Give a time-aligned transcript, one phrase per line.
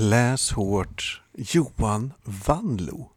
[0.00, 3.10] Läs hårt Johan Vanlo.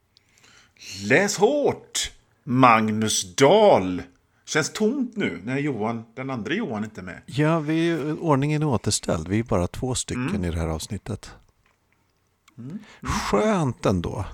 [1.03, 2.11] Läs hårt!
[2.43, 4.01] Magnus Dahl.
[4.45, 7.21] Känns tomt nu när Johan, den andra Johan inte är med.
[7.25, 9.27] Ja, vi är, ordningen är återställd.
[9.27, 11.31] Vi är bara två stycken i det här avsnittet.
[13.01, 14.25] Skönt ändå.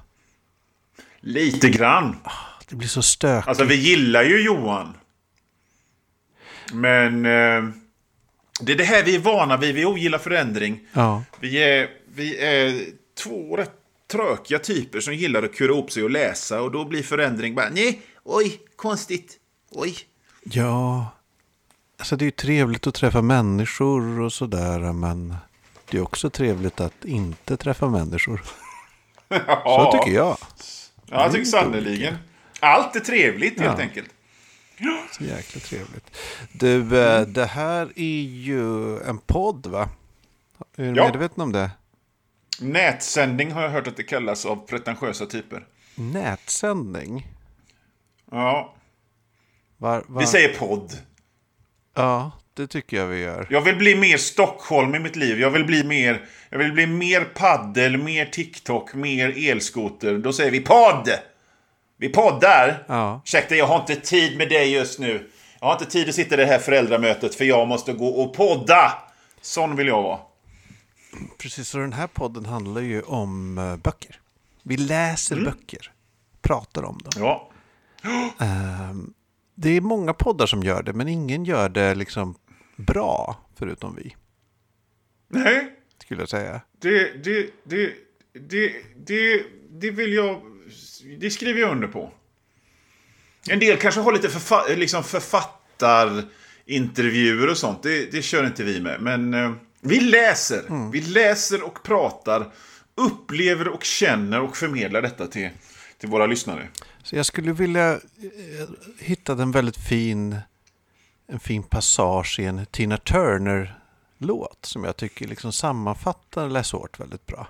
[1.20, 2.16] Lite grann.
[2.70, 3.48] Det blir så stökigt.
[3.48, 4.94] Alltså vi gillar ju Johan.
[6.74, 7.74] Men eh,
[8.62, 9.76] det är det här vi är vana vid.
[9.76, 10.80] Vi ogillar förändring.
[10.94, 11.24] Ja.
[11.40, 12.86] Vi är, vi är
[13.18, 13.72] två rätt
[14.12, 16.62] trökiga typer som gillar att kura ihop sig och läsa.
[16.62, 19.38] Och då blir förändring bara nej, oj, konstigt,
[19.72, 19.96] oj.
[20.44, 21.08] ja,
[21.98, 24.94] alltså det är ju trevligt att träffa människor och sådär.
[24.94, 25.36] Men
[25.90, 28.42] det är också trevligt att inte träffa människor.
[29.64, 30.38] Så tycker jag.
[31.06, 32.16] Ja, jag tycker sannerligen.
[32.60, 33.84] Allt är trevligt helt Ja.
[33.84, 34.10] enkelt.
[35.12, 36.18] Så jäkla trevligt.
[36.52, 39.90] Du, eh, det här är ju en podd va?
[40.78, 41.06] Är du Ja.
[41.06, 41.72] medveten om det?
[42.62, 45.64] Nätsändning har jag hört att det kallas av pretentiösa typer.
[45.96, 47.28] Nätsändning?
[48.32, 48.74] Ja,
[49.78, 50.22] Var, var...
[50.22, 50.92] vi säger podd.
[51.96, 53.48] Ja, det tycker jag vi gör.
[53.50, 55.40] Jag vill bli mer Stockholm i mitt liv.
[55.40, 60.18] Jag vill bli mer, jag vill bli mer paddel, mer TikTok, mer elskoter.
[60.18, 61.10] Då säger vi podd!
[62.00, 62.84] Vi poddar!
[62.88, 63.22] Ja.
[63.26, 65.30] Ursäkta, jag har inte tid med dig just nu.
[65.60, 68.34] Jag har inte tid att sitta i det här föräldramötet för jag måste gå och
[68.34, 68.94] podda!
[69.42, 70.20] Sån vill jag vara.
[71.38, 74.20] Precis, så den här podden handlar ju om eh, böcker.
[74.64, 75.52] Vi läser Mm.
[75.52, 75.92] böcker,
[76.42, 77.12] pratar om dem.
[77.16, 77.52] Ja.
[78.40, 79.14] Ehm,
[79.56, 82.36] det är många poddar som gör det, men ingen gör det liksom
[82.76, 84.16] bra, förutom vi,
[85.30, 85.74] Nej,
[86.04, 86.62] skulle jag säga.
[86.80, 87.94] det, det, det,
[88.34, 88.74] det,
[89.06, 90.42] det, det vill jag...
[91.20, 92.12] Det skriver jag under på.
[93.50, 97.84] En del kanske har lite förfa, liksom författarintervjuer och sånt.
[97.84, 99.02] Det, det kör inte vi med.
[99.02, 99.52] Men eh,
[99.82, 100.92] vi läser.
[100.92, 102.52] Vi läser och pratar.
[102.96, 105.50] Upplever och känner och förmedlar detta till,
[105.98, 106.68] till våra lyssnare.
[107.04, 108.00] Så jag skulle vilja eh,
[109.00, 110.40] hitta en väldigt fin,
[111.28, 117.26] en fin passage i en Tina Turner-låt som jag tycker liksom sammanfattar Läs hårt väldigt
[117.26, 117.48] bra.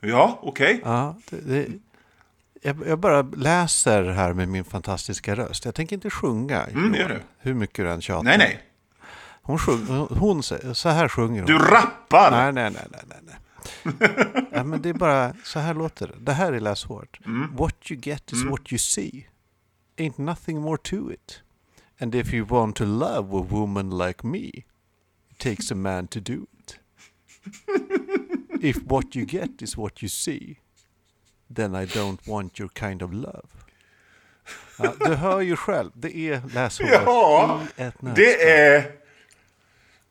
[0.00, 0.80] Ja, okej.
[0.84, 1.66] Ja, det, det,
[2.62, 5.64] jag, jag bara läser här med min fantastiska röst.
[5.64, 6.64] Jag tänker inte sjunga.
[6.64, 7.20] Mm, gör det.
[7.38, 8.22] Hur mycket du än tjatar.
[8.22, 8.60] Nej, nej.
[9.42, 11.46] Hon, sjung, hon, hon säger, så här sjunger hon.
[11.46, 12.30] Du rappar!
[12.30, 13.18] Nej, nej, nej, nej, nej.
[13.22, 13.36] nej.
[14.52, 16.14] ja, men det är bara, så här låter det.
[16.18, 17.20] Det här är Läs hårt.
[17.26, 17.56] Mm.
[17.56, 19.26] What you get is what you see.
[19.96, 21.42] Ain't nothing more to it.
[22.00, 24.48] And if you want to love a woman like me,
[25.30, 26.78] it takes a man to do it.
[28.62, 30.58] if what you get is what you see,
[31.54, 33.48] then I don't want your kind of love.
[34.78, 38.24] Ja, du hör ju själv, det är Läs hårt Ja, i ett nötskal.
[38.24, 39.01] Det är...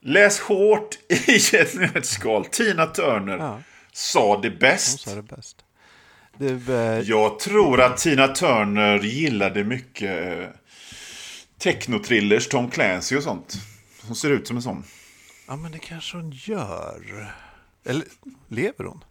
[0.03, 2.45] Läs hårt i ett nötskal.
[2.45, 3.61] Tina Turner Ja.
[3.93, 4.99] sa det Hon bäst.
[4.99, 5.57] sa det bäst.
[6.37, 10.47] Du, eh, Jag tror att Tina Turner gillade mycket eh,
[11.57, 13.53] technotrillers, Tom Clancy och sånt.
[14.07, 14.83] Hon ser ut som en sån.
[15.47, 17.33] Ja, men det kanske hon gör.
[17.85, 18.05] Eller
[18.47, 19.03] lever hon?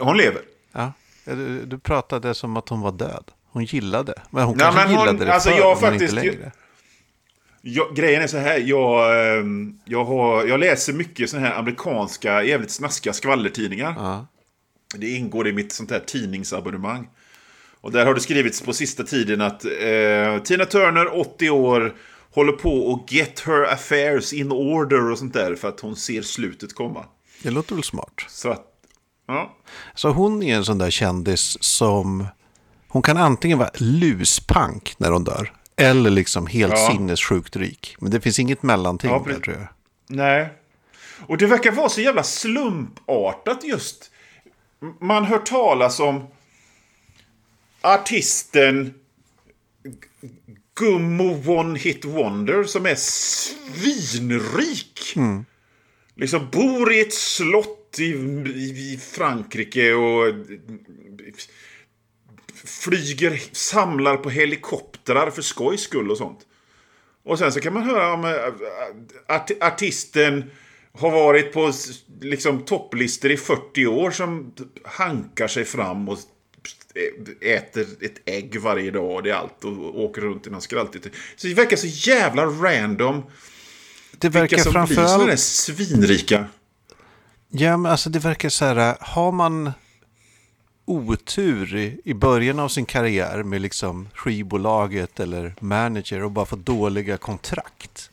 [0.00, 0.42] Hon lever.
[0.72, 0.92] Ja.
[1.24, 3.30] Du, du pratade som att hon var död.
[3.50, 4.14] Hon gillade.
[4.30, 6.52] Men hon Nej, kanske men hon- gillade det alltså, förr, jag men faktiskt- inte längre.
[7.64, 12.42] Jag, grejen är så här, jag, ehm, jag, har, jag läser mycket såna här amerikanska,
[12.42, 13.94] jävligt snaskiga skvallertidningar.
[13.96, 14.26] Ja.
[14.96, 17.08] Det ingår i mitt sånt här tidningsabonnemang.
[17.80, 21.94] Och där har det skrivits på sista tiden att eh, Tina Turner, 80 år,
[22.30, 26.22] håller på att get her affairs in order och sånt där för att hon ser
[26.22, 27.04] slutet komma.
[27.42, 28.24] Det låter väl smart.
[28.28, 28.66] Så att,
[29.26, 29.56] ja.
[29.94, 32.26] Så hon är en sån där kändis som...
[32.88, 35.52] Hon kan antingen vara luspank när hon dör.
[35.76, 36.88] Eller liksom helt Ja.
[36.90, 37.96] sinnessjukt rik.
[37.98, 39.66] Men det finns inget mellanting Ja, där tror jag.
[40.06, 40.48] Nej.
[41.26, 44.10] Och det verkar vara så jävla slumpartat just.
[45.00, 46.26] Man hör talas om
[47.80, 48.94] artisten
[50.74, 55.14] Gummo One Hit Wonder som är svinrik.
[56.16, 60.34] Liksom bor i ett slott i, i, i Frankrike och
[62.82, 66.38] flyger, samlar på helikoptrar för skojs skull och sånt.
[67.24, 70.50] Och sen så kan man höra om äh, art, artisten
[70.98, 71.72] har varit på
[72.20, 74.52] liksom topplistor i 40 år som
[74.84, 76.18] hankar sig fram och
[77.40, 81.06] äter ett ägg varje dag och det är allt och åker runt i någon skraltigt.
[81.36, 83.22] Så det verkar så jävla random.
[84.18, 85.40] Det verkar Vilka som blir sådana där framförallt...
[85.40, 86.46] svinrika.
[87.48, 89.72] Ja, men alltså det verkar så här, har man
[90.84, 96.66] otur i, i början av sin karriär med liksom skivbolaget eller manager och bara fått
[96.66, 98.10] dåliga kontrakt,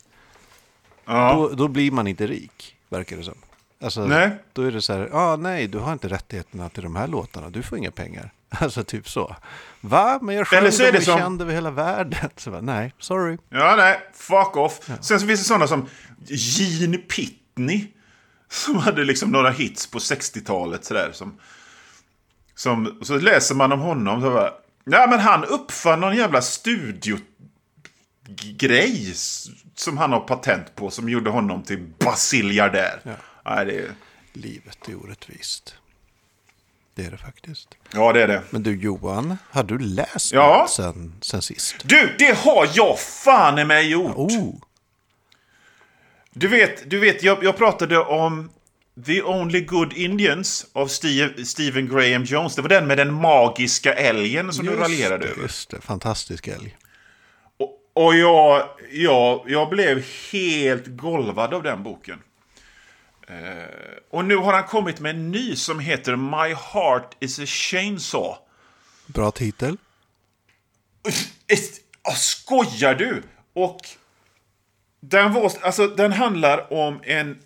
[1.05, 1.33] Ja.
[1.33, 3.37] då, då blir man inte rik, verkar det som.
[3.81, 4.31] Alltså, Nej.
[4.53, 7.49] Då är det så här, ah, nej, du har inte rättigheterna till de här låtarna,
[7.49, 8.31] du får inga pengar.
[8.51, 9.35] Alltså typ så.
[9.81, 10.19] Va?
[10.21, 12.29] Men jag sjöng Eller så är det som- känd över hela världen.
[12.37, 13.37] Så bara, nej, sorry.
[13.49, 13.99] Ja, nej.
[14.13, 14.79] Fuck off.
[15.01, 15.85] Sen så finns det sådana som
[16.27, 17.87] Gene Pitney.
[18.51, 21.09] Som hade liksom några hits på 60-talet sådär.
[21.13, 21.37] Som,
[22.59, 24.53] som, så läser man om honom så bara...
[24.83, 27.23] Ja, men han uppfann någon jävla studiogrej
[29.75, 30.89] som han har patent på.
[30.91, 32.99] Som gjorde honom till basiljardär.
[33.03, 33.11] Ja.
[33.45, 33.91] Nej, det är,
[34.33, 35.75] Livet är orättvist.
[36.95, 37.75] Det är det faktiskt.
[37.93, 38.41] ja, det är det.
[38.49, 40.57] Men du Johan, har du läst Ja.
[40.61, 41.75] något sen, sen sist?
[41.83, 44.15] Du, det har jag fan i mig gjort!
[44.15, 44.55] Oh,
[46.33, 48.49] Du vet, du vet jag, jag pratade om
[49.05, 52.55] The Only Good Indians av Steve, Stephen Graham Jones.
[52.55, 55.41] Det var den med den magiska älgen som du raljerade över.
[55.41, 55.81] just det.
[55.81, 56.77] Fantastisk älg.
[57.57, 62.19] Och, och jag, jag, jag blev helt golvad av den boken.
[63.27, 63.35] Eh,
[64.09, 68.37] och nu har han kommit med en ny som heter My Heart is a Chainsaw.
[69.05, 69.77] Bra titel.
[72.01, 73.23] Ah, Skojar du?
[73.53, 73.79] Och
[74.99, 77.39] den, var, alltså, den handlar om en...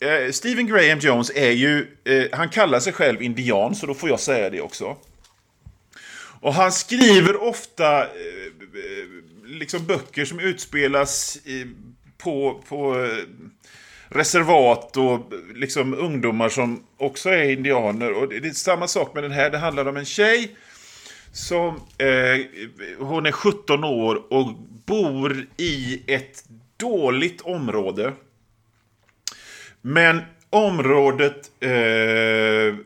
[0.00, 1.96] Eh, Stephen Graham Jones är ju...
[2.04, 4.96] Eh, han kallar sig själv indian, så då får jag säga det också.
[6.40, 8.08] Och han skriver ofta eh,
[8.74, 9.08] eh,
[9.44, 11.66] liksom böcker som utspelas i,
[12.18, 13.24] på, på eh,
[14.08, 18.12] reservat och liksom ungdomar som också är indianer.
[18.12, 19.50] Och det det är samma sak med den här.
[19.50, 20.56] Det handlar om en tjej
[21.32, 22.46] som eh,
[22.98, 24.54] hon är 17 år och
[24.86, 26.44] bor i ett
[26.76, 28.12] dåligt område.
[29.82, 30.20] Men
[30.50, 32.76] området eh,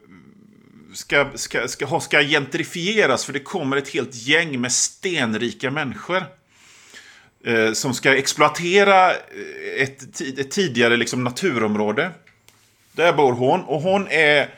[0.95, 6.23] ska, ska, ska, ska gentrifieras för det kommer ett helt gäng med stenrika människor.
[7.45, 12.11] Eh, som ska exploatera eh, ett, ett tidigare liksom, naturområde.
[12.93, 14.49] Där bor hon och hon är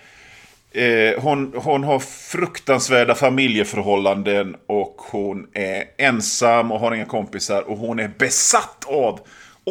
[0.73, 7.79] Eh, hon, hon har fruktansvärda familjeförhållanden och hon är ensam och har inga kompisar och
[7.79, 9.20] hon är besatt av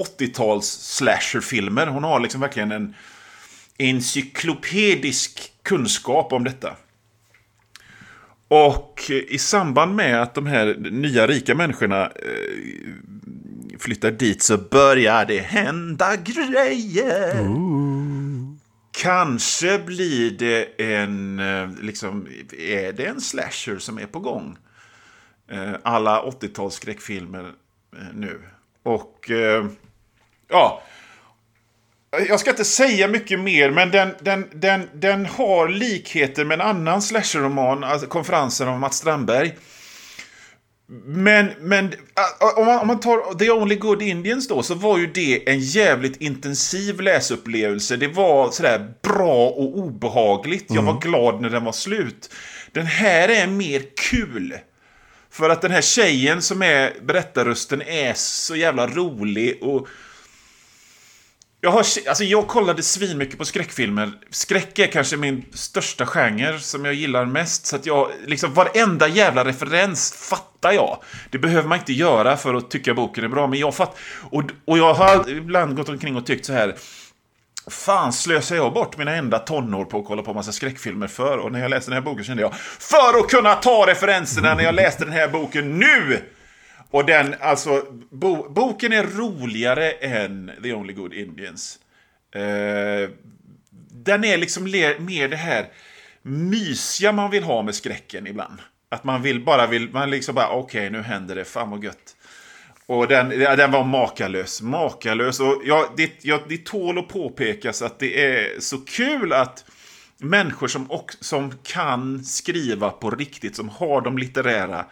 [0.04, 1.88] 80-tals slasherfilmer.
[1.88, 2.96] Hon har liksom verkligen en
[3.78, 6.76] encyklopedisk kunskap om detta.
[8.48, 12.94] Och eh, i samband med att de här nya rika människorna eh,
[13.80, 17.48] flyttar dit så börjar det hända grejer.
[18.92, 22.28] Kanske blir det en, eh, liksom,
[22.58, 24.58] är det en slasher som är på gång?
[25.84, 27.52] Alla 80-tals skräckfilmer
[28.14, 28.42] nu.
[28.84, 29.32] Och,
[30.50, 30.84] ja.
[32.28, 36.68] Jag ska inte säga mycket mer, men den, den, den, den har likheter med en
[36.68, 39.54] annan slasherroman, alltså konferensen av Mats Strandberg.
[41.06, 44.98] Men, men äh, om, man, om man tar The Only Good Indians då, så var
[44.98, 47.98] ju det en jävligt intensiv läsupplevelse.
[47.98, 50.66] Det var sådär bra och obehagligt.
[50.70, 52.34] Jag var glad när den var slut.
[52.72, 54.54] Den här är mer kul.
[55.30, 59.88] För att den här tjejen som är berättarrösten är så jävla rolig och...
[61.62, 64.12] Jag, har, alltså jag kollade svinmycket på skräckfilmer.
[64.30, 67.66] Skräck är kanske min största genre som jag gillar mest.
[67.66, 70.98] Så att jag, liksom varenda jävla referens fattar jag.
[71.30, 73.48] Det behöver man inte göra för att tycka boken är bra.
[73.48, 76.76] Men jag fatt, och, och jag har ibland gått omkring och tyckt så här.
[77.70, 81.38] Fan slösar jag bort mina enda tonår på att kolla på massa skräckfilmer för?
[81.38, 84.64] Och när jag läste den här boken kände jag, för att kunna ta referenserna när
[84.64, 86.22] jag läste den här boken nu!
[86.92, 91.80] Och den, alltså, bo, boken är roligare än The Only Good Indians.
[92.36, 93.10] Eh,
[93.92, 95.68] den är liksom le, mer det här
[96.22, 98.60] mysiga man vill ha med skräcken ibland.
[98.90, 102.16] Att man vill bara vill, man liksom bara okej nu händer det, fan vad gött.
[102.86, 105.40] Och den, den var makalös, makalös.
[105.40, 109.66] Och ja, det, ja, det tål att påpekas att det är så kul att
[110.18, 114.86] människor som, och, som kan skriva på riktigt, som har de litterära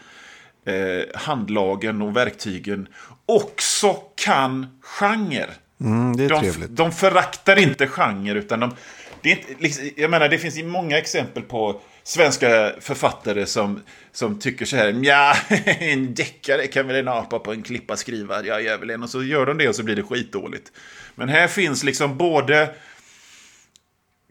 [0.65, 2.87] eh, handlagen och verktygen,
[3.25, 5.49] också kan genre.
[5.79, 6.75] Mm, det är De, trevligt.
[6.75, 8.75] de föraktar inte genre, utan de...
[9.21, 13.81] Det, är inte, liksom, jag menar, det finns många exempel på svenska författare som,
[14.11, 18.43] som tycker så här, ja, en deckare kan väl en apa på en klippa skriva,
[18.45, 20.71] jag gör väl en, och så gör de det och så blir det skitdåligt.
[21.15, 22.75] Men här finns liksom både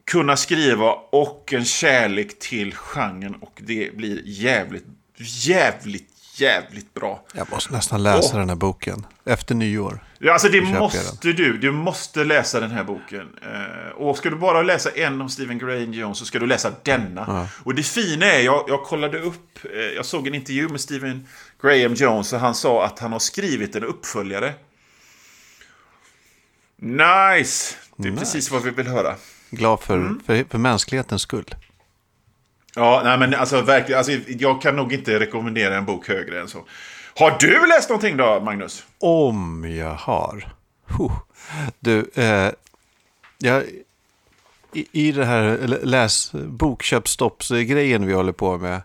[0.05, 4.85] kunna skriva och en kärlek till genren och det blir jävligt,
[5.17, 6.09] jävligt,
[6.41, 7.25] jävligt bra.
[7.35, 8.39] Jag måste nästan läsa Åh.
[8.41, 9.07] den här boken.
[9.25, 10.05] Efter nyår.
[10.19, 11.59] Ja, alltså det måste du.
[11.59, 13.29] Du måste läsa den här boken.
[13.43, 16.73] Eh, och ska du bara läsa en om Stephen Graham Jones så ska du läsa
[16.83, 17.49] denna.
[17.65, 21.27] Och det fina är, jag, jag kollade upp, eh, jag såg en intervju med Stephen
[21.63, 24.55] Graham Jones och han sa att han har skrivit en uppföljare.
[26.77, 27.75] Nice!
[27.97, 28.21] Det är Nice.
[28.25, 29.15] precis vad vi vill höra.
[29.51, 31.55] Glad för, för, för mänsklighetens skull.
[32.77, 33.99] Ja, nej men alltså verkligen.
[33.99, 36.65] Alltså, jag kan nog inte rekommendera en bok högre än så.
[37.17, 38.85] Har du läst någonting då, Magnus?
[38.99, 40.49] Om jag har.
[40.99, 41.13] Huh.
[41.81, 42.51] Du, eh,
[43.39, 43.63] jag,
[44.73, 48.83] i, i det här läs bokköpstoppsgrejen vi håller på med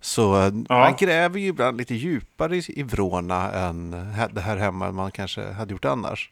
[0.00, 0.78] så eh, Ja.
[0.78, 3.90] man gräver ju ibland lite djupare i, i vrårna än
[4.32, 6.30] det här hemma man kanske hade gjort annars.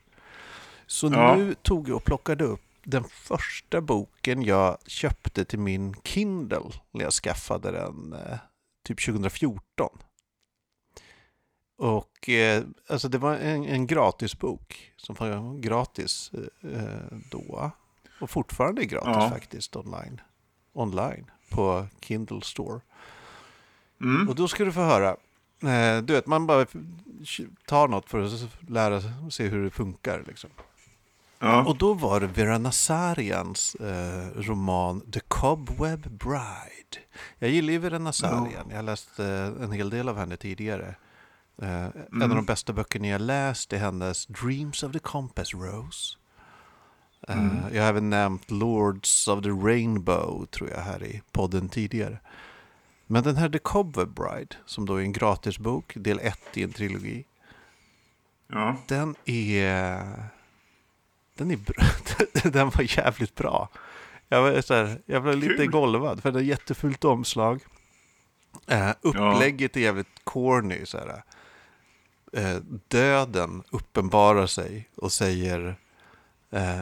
[0.87, 1.35] Så Ja.
[1.37, 7.04] nu tog jag och plockade upp den första boken jag köpte till min Kindle när
[7.04, 8.38] jag skaffade den eh,
[8.84, 9.99] typ 2014.
[11.76, 16.30] Och eh, alltså det var en, en gratisbok som var gratis
[16.62, 17.70] eh, då.
[18.20, 19.30] Och fortfarande är gratis Ja.
[19.30, 20.20] faktiskt online.
[20.72, 22.80] Online på Kindle Store.
[24.00, 24.28] Mm.
[24.28, 25.16] Och då ska du få höra.
[25.62, 26.66] Eh, du vet, man bara
[27.66, 30.25] tar något för att lära sig hur det funkar.
[30.26, 30.50] Liksom.
[31.42, 31.64] Ja.
[31.64, 36.99] Och då var det Vera Nazarians eh, roman The Cobweb Bride.
[37.38, 38.66] Jag gillar ju Vera Nazarian.
[38.70, 40.94] Jag har läst eh, en hel del av henne tidigare.
[41.62, 46.16] Eh, En av de bästa böckerna jag läst är hennes Dreams of the Compass Rose.
[47.28, 52.18] Eh, Jag har även nämnt Lords of the Rainbow tror jag här i podden tidigare.
[53.06, 56.73] Men den här The Cobweb Bride, som då är en gratisbok, del 1 i en
[56.73, 57.25] trilogi.
[58.49, 58.76] ja.
[58.88, 60.25] Den är...
[61.40, 61.85] Den är bra.
[62.50, 63.68] Den var jävligt bra.
[64.28, 65.70] Jag, var så här, jag blev lite Kul.
[65.70, 67.61] golvad för det är jättefult omslag.
[68.66, 70.87] Eh, upplägget är jävligt corny.
[70.87, 71.23] Så här.
[72.32, 72.56] Eh,
[72.88, 75.76] döden uppenbarar sig och säger
[76.50, 76.80] eh,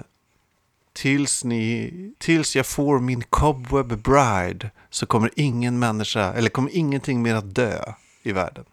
[0.92, 7.22] tills, ni, tills jag får min cobweb bride så kommer ingen människa, eller kommer ingenting
[7.22, 8.64] mer att dö i världen.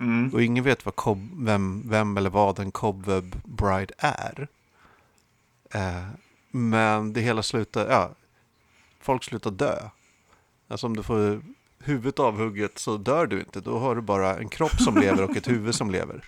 [0.00, 0.30] Mm.
[0.34, 4.48] Och ingen vet vad cob, vem, vem eller vad en cobweb bride är.
[5.74, 6.08] Eh,
[6.50, 8.10] men det hela slutar, ja,
[9.00, 9.88] folk slutar dö.
[10.68, 11.42] Alltså om du får
[11.78, 13.60] huvudet avhugget så dör du inte.
[13.60, 16.24] Då har du bara en kropp som lever och ett huvud som lever.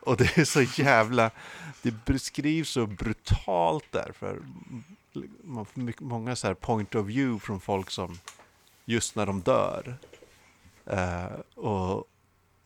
[0.00, 1.30] och det är så jävla,
[1.82, 4.12] det beskrivs så brutalt där.
[4.18, 4.42] För
[5.42, 8.18] man får många så här point of view från folk som
[8.84, 9.98] just när de dör.
[10.86, 12.08] Eh, och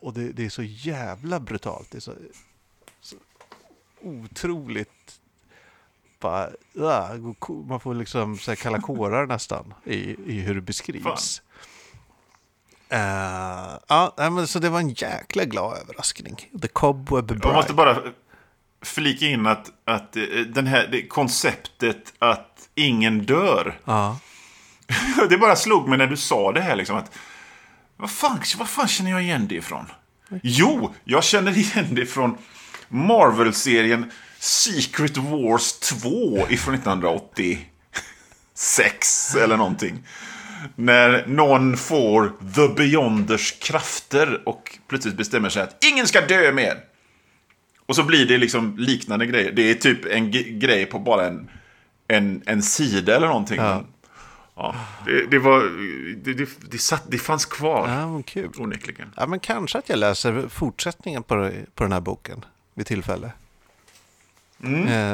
[0.01, 1.91] och det, det är så jävla brutalt.
[1.91, 2.15] Det är så,
[3.01, 3.17] så
[4.01, 5.20] otroligt...
[6.21, 7.11] Bara, ja,
[7.69, 11.43] man får liksom så här kalla kårar nästan i, i hur det beskrivs.
[12.89, 16.49] Eh, ja, men så det var en jäkla glad överraskning.
[16.63, 17.49] The Cobweb Bride.
[17.49, 17.99] Jag måste bara
[18.83, 23.79] flika in att, att eh, den här, det konceptet att ingen dör.
[23.85, 24.19] Ja,
[25.29, 27.19] Det bara slog mig när du sa det här liksom att
[27.97, 29.87] vad fan, vad fan känner jag igen det ifrån?
[30.43, 32.39] Jo, jag känner igen det från
[32.89, 40.07] Marvel-serien Secret Wars 2 ifrån 1986 eller någonting.
[40.77, 46.85] När någon får The Beyonders krafter och plötsligt bestämmer sig att ingen ska dö mer.
[47.87, 49.53] Och så blir det liksom liknande grejer.
[49.53, 50.31] Det är typ en
[50.61, 51.51] grej på bara en,
[52.09, 53.61] en, en sida eller någonting.
[53.61, 53.85] Ja.
[54.55, 54.75] Ja,
[55.07, 55.61] det, det var...
[56.25, 58.51] Det, det, det, satt, det fanns kvar, ja men kul.
[58.59, 59.15] onekligen.
[59.17, 62.45] Ja, men kanske att jag läser fortsättningen på, på den här boken
[62.75, 63.33] vid tillfälle.
[64.63, 64.69] Eh,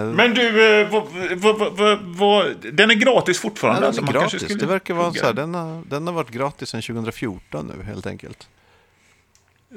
[0.05, 3.81] Men du, eh, vad, vad, vad, vad, den är gratis Ja, fortfarande?
[3.81, 4.49] den alltså, är man kanske gratis.
[4.49, 5.55] skulle Det verkar vara plugga så här, den.
[5.55, 8.49] har, den har varit gratis sedan 2014 nu helt enkelt.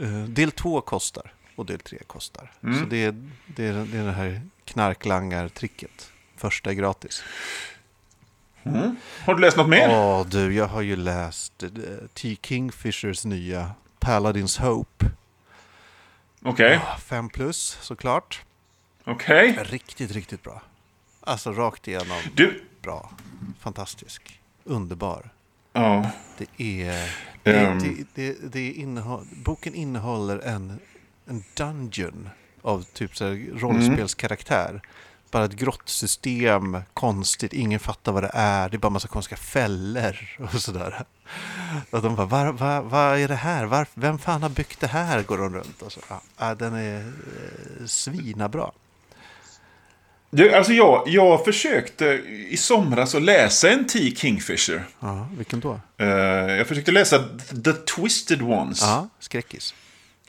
[0.01, 2.51] Eh, del två kostar och del tre kostar.
[2.63, 2.79] Mm.
[2.79, 6.11] Så det är, det, är, det är det här knarklangartricket.
[6.37, 7.23] Första är gratis.
[9.25, 9.89] Har du läst något mer?
[9.89, 11.69] Åh du, jag har ju läst eh,
[12.13, 12.37] T.
[12.41, 15.05] Kingfishers nya Paladins Hope.
[16.41, 18.41] Okej, Fem plus såklart.
[19.09, 19.59] Okej.
[19.63, 20.61] Riktigt, riktigt bra.
[21.21, 23.11] Alltså rakt igenom Du, bra.
[23.59, 24.39] Fantastisk.
[24.63, 25.29] Underbar.
[25.73, 26.11] ja.
[26.37, 27.15] Det är...
[27.43, 27.79] Det, Ehm.
[27.79, 30.79] det, det, det innehåll, boken innehåller en,
[31.25, 32.29] en dungeon
[32.61, 34.81] av typ så rollspelskaraktär.
[35.31, 38.69] Bara ett grottsystem, konstigt, ingen fattar vad det är.
[38.69, 41.03] Det är bara massa konstiga fällor och sådär.
[41.89, 43.65] Och de bara, vad va, vad är det här?
[43.65, 45.23] Var, vem fan har byggt det här?
[45.23, 45.99] Går de runt och så.
[46.09, 48.71] Ja, ja, den är eh, svinabra.
[50.29, 52.05] Du, alltså jag, jag försökte
[52.49, 54.15] i somras att läsa en T.
[54.15, 54.83] Kingfisher.
[54.99, 55.79] Ja, vilken då?
[55.97, 56.07] Eh,
[56.57, 57.23] jag försökte läsa
[57.65, 58.81] The Twisted Ones.
[58.81, 59.73] Ja, skräckis.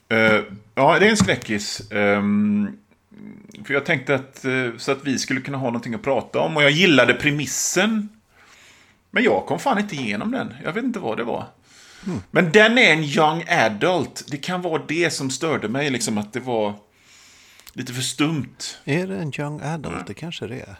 [0.08, 0.40] Eh,
[0.74, 1.90] ja, det är en skräckis.
[1.90, 2.76] Ehm,
[3.64, 6.56] för jag tänkte att, eh, så att vi skulle kunna ha någonting att prata om.
[6.56, 8.08] Och jag gillade premissen.
[9.10, 10.54] Men jag kom fan inte igenom den.
[10.64, 11.46] Jag vet inte vad det var.
[12.30, 14.24] Men den är en young adult.
[14.28, 16.74] Det kan vara det som störde mig, liksom att det var
[17.72, 18.56] lite för stumt.
[18.84, 20.06] Är det en young adult?
[20.06, 20.76] Det kanske det är.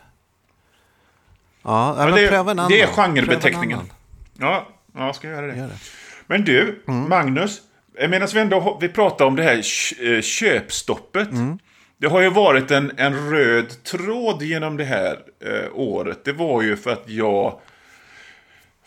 [1.63, 2.71] Ja, Ja, men det, pröva en annan.
[2.71, 3.93] det är genrebeteckningen.
[4.39, 5.57] Ja, ja, ska jag göra det.
[5.59, 5.79] Gör det.
[6.27, 7.61] Men du, Magnus.
[8.09, 11.29] Medan vi ändå vi pratar om det här eh, köpstoppet.
[11.99, 16.25] Det har ju varit en, en röd tråd genom det här eh, året.
[16.25, 17.61] Det var ju för att jag...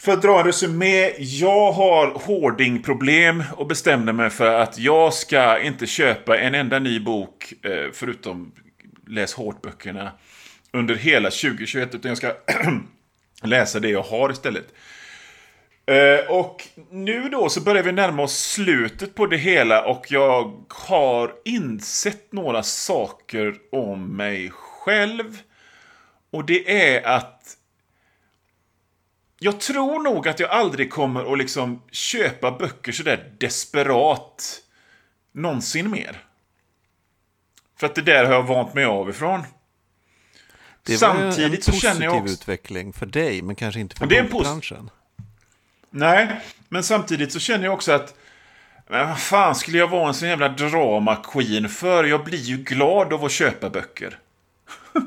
[0.03, 1.13] För att dra en resumé.
[1.17, 6.99] Jag har hoardingproblem och bestämde mig för att jag ska inte köpa en enda ny
[6.99, 8.51] bok, eh, förutom
[9.07, 10.11] läs hårt-böckerna,
[10.71, 11.95] under hela 2021.
[11.95, 12.33] Utan jag ska
[13.43, 14.65] läsa det jag har istället.
[15.85, 20.65] Eh, och nu då så börjar vi närma oss slutet på det hela och jag
[20.69, 25.37] har insett några saker om mig själv.
[26.31, 27.57] Och det är att
[29.43, 34.61] jag tror nog att jag aldrig kommer att liksom köpa böcker sådär desperat
[35.31, 36.23] någonsin mer.
[37.79, 39.43] För att det där har jag vant mig av ifrån.
[40.83, 42.43] Det var Samtidigt en så känner jag positiv också...
[42.43, 44.89] utveckling för dig, men kanske inte för Det en bokbranschen.
[45.89, 48.15] Nej, men samtidigt så känner jag också att
[48.87, 52.03] men vad fan skulle jag vara en sån jävla drama queen för?
[52.03, 54.19] Jag blir ju glad av att köpa böcker.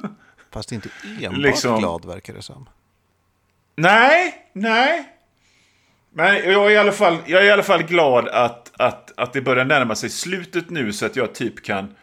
[0.51, 0.89] Fast inte
[1.21, 1.79] enbart Liksom.
[1.79, 2.69] glad verkar det som.
[3.77, 5.13] Nej, nej.
[6.13, 9.33] Men jag är i alla fall, jag är i alla fall glad att, att, att
[9.33, 11.95] det börjar närma sig slutet nu så att jag typ kan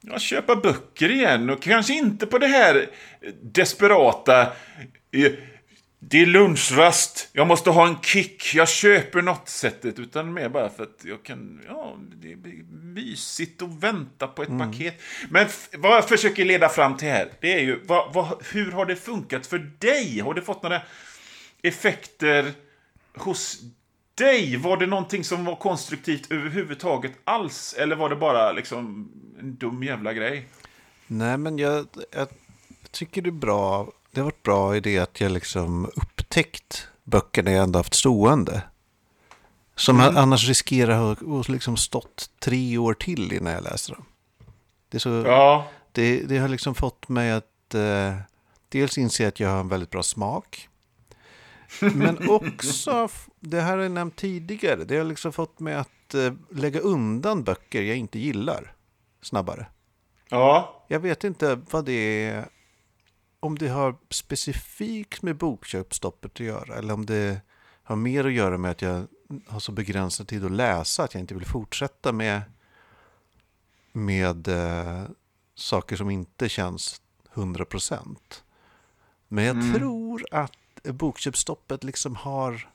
[0.00, 1.50] ja, köpa böcker igen.
[1.50, 2.86] Och kanske inte på det här
[3.42, 4.40] desperata...
[5.12, 5.32] Eh,
[6.00, 9.98] det är lunchrast, jag måste ha en kick, jag köper något sättet.
[9.98, 11.60] Utan mer bara för att jag kan...
[11.66, 12.36] Ja, det är
[12.72, 15.00] mysigt att vänta på ett paket.
[15.30, 15.46] Men
[15.78, 17.80] vad jag försöker leda fram till här, det är ju...
[17.84, 20.20] Vad, vad, hur har det funkat för dig?
[20.20, 20.82] Har du fått några
[21.62, 22.52] effekter
[23.14, 23.60] hos
[24.14, 24.56] dig?
[24.56, 27.74] Var det någonting som var konstruktivt överhuvudtaget alls?
[27.78, 30.48] Eller var det bara liksom en dum jävla grej?
[31.06, 32.28] Nej, men jag, jag
[32.90, 33.92] tycker det är bra.
[34.18, 38.62] Det har varit bra i det att jag liksom upptäckt böckerna jag ändå haft stående.
[39.76, 40.16] Som Mm.
[40.16, 44.04] annars riskerar att ha liksom stått tre år till innan jag läser dem.
[44.88, 45.68] Det, så, Ja.
[45.92, 48.14] det, det har liksom fått mig att eh,
[48.68, 50.68] dels inse att jag har en väldigt bra smak.
[51.80, 53.08] Men också,
[53.40, 57.44] det här har jag nämnt tidigare, det har liksom fått mig att eh, lägga undan
[57.44, 58.72] böcker jag inte gillar
[59.22, 59.66] snabbare.
[60.28, 60.84] Ja.
[60.88, 62.48] Jag vet inte vad det är,
[63.40, 67.40] om det har specifikt med bokköpstoppet att göra eller om det
[67.82, 69.06] har mer att göra med att jag
[69.46, 72.42] har så begränsad tid att läsa att jag inte vill fortsätta med,
[73.92, 75.02] med eh,
[75.54, 77.00] saker som inte känns
[77.34, 78.16] 100%.
[79.28, 80.52] Men jag tror att
[80.84, 82.68] bokköpstoppet liksom har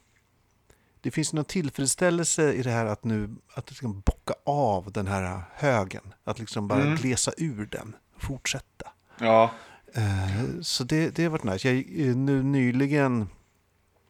[1.02, 5.42] det finns någon tillfredsställelse i det här att nu att liksom bocka av den här
[5.54, 6.14] högen.
[6.24, 6.96] Att liksom bara Mm.
[6.96, 8.92] glesa ur den och fortsätta.
[9.20, 9.52] Ja.
[9.94, 11.72] Eh, Så det, det har varit nice.
[11.72, 13.30] Jag, eh, nu nyligen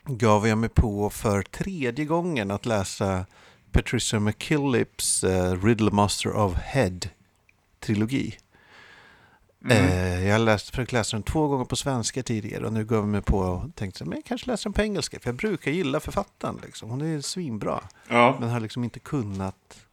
[0.06, 3.26] gav jag mig på för tredje gången att läsa
[3.72, 8.38] Patricia McKillips uh, Riddle Master of Head-trilogi.
[9.70, 12.98] Eh, jag har läst, försökt läsa den två gånger på svenska tidigare och nu gav
[12.98, 15.20] jag mig på och tänkte men jag kanske läser den på engelska.
[15.20, 16.60] För jag brukar gilla författaren.
[16.64, 16.90] Liksom.
[16.90, 17.84] Hon är svinbra.
[18.08, 18.38] Ja.
[18.40, 19.86] Men har liksom inte kunnat,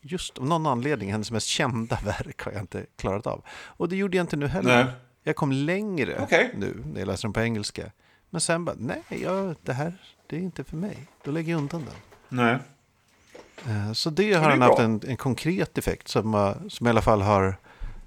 [0.00, 3.44] just av någon anledning, hennes mest kända verk har jag inte klarat av.
[3.50, 4.84] Och det gjorde jag inte nu heller.
[4.84, 4.94] Nej.
[5.22, 6.50] Jag kom längre Okej.
[6.54, 7.82] nu när jag läser den på engelska.
[8.30, 9.92] Men sen bara, nej, jag, det här
[10.26, 10.98] det är inte för mig.
[11.24, 11.94] Då lägger jag undan den.
[12.28, 12.58] Nej.
[13.66, 17.02] Eh, Så det har han haft en, en konkret effekt som, har- som i alla
[17.02, 17.56] fall har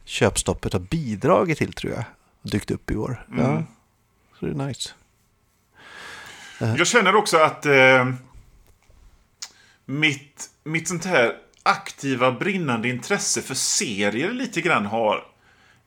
[0.05, 2.03] köpstoppet har bidragit till tror jag.
[2.41, 3.25] Dykt upp i år.
[3.37, 3.63] Ja, Mm.
[4.39, 4.89] så det är nice.
[6.59, 8.13] Jag känner också att eh,
[9.85, 15.25] mitt, mitt sånt här aktiva brinnande intresse för serier lite grann har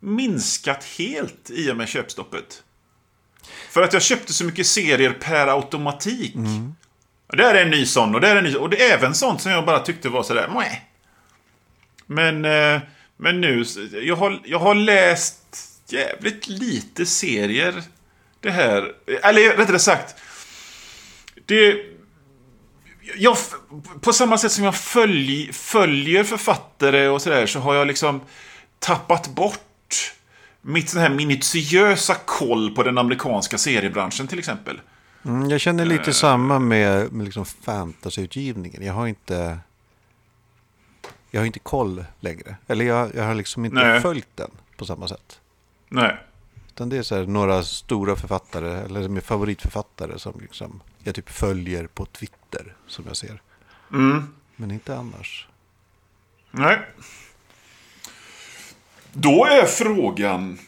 [0.05, 2.63] minskat helt i och med köpstoppet.
[3.71, 6.35] För att jag köpte så mycket serier per automatik.
[7.27, 9.15] Och Där är en ny sån och där är en ny Och det är även
[9.15, 10.77] sånt som jag bara tyckte var sådär Mwah.
[12.07, 12.81] Men, eh,
[13.17, 13.65] men nu,
[14.03, 15.39] jag har, jag har läst
[15.89, 17.83] jävligt lite serier.
[18.41, 20.15] Det här, eller rättare sagt.
[21.47, 21.77] Det,
[23.15, 23.37] jag,
[24.01, 28.21] på samma sätt som jag följ, följer författare och sådär så har jag liksom
[28.79, 29.64] tappat bort
[30.63, 34.81] mitt sån här minutiösa koll på den amerikanska seriebranschen till exempel.
[35.25, 38.83] Mm, jag känner lite samma med, med liksom fantasyutgivningen.
[38.83, 39.59] Jag har inte...
[41.31, 42.57] Jag har inte koll längre.
[42.67, 44.01] Eller jag, jag har liksom inte Nej.
[44.01, 45.41] följt den på samma sätt.
[45.89, 46.17] Nej.
[46.69, 51.31] Utan det är så här, några stora författare, eller med favoritförfattare som liksom jag typ
[51.31, 53.43] följer på Twitter som jag ser.
[53.93, 54.35] Mm.
[54.57, 55.49] Men inte annars.
[56.51, 56.79] Nej.
[59.15, 60.59] Då är frågan...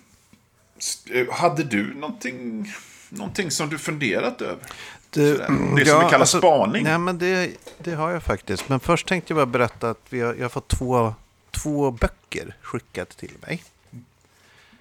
[1.14, 2.72] Eh, Hade du någonting,
[3.08, 4.58] någonting som du funderat över?
[5.10, 5.32] Det.
[5.32, 6.84] Det som vi kallar spaning.
[6.84, 8.68] Nej, men det, det har jag faktiskt.
[8.68, 11.14] Men först tänkte jag bara berätta att vi har, jag har fått två,
[11.50, 13.64] två böcker skickat till mig.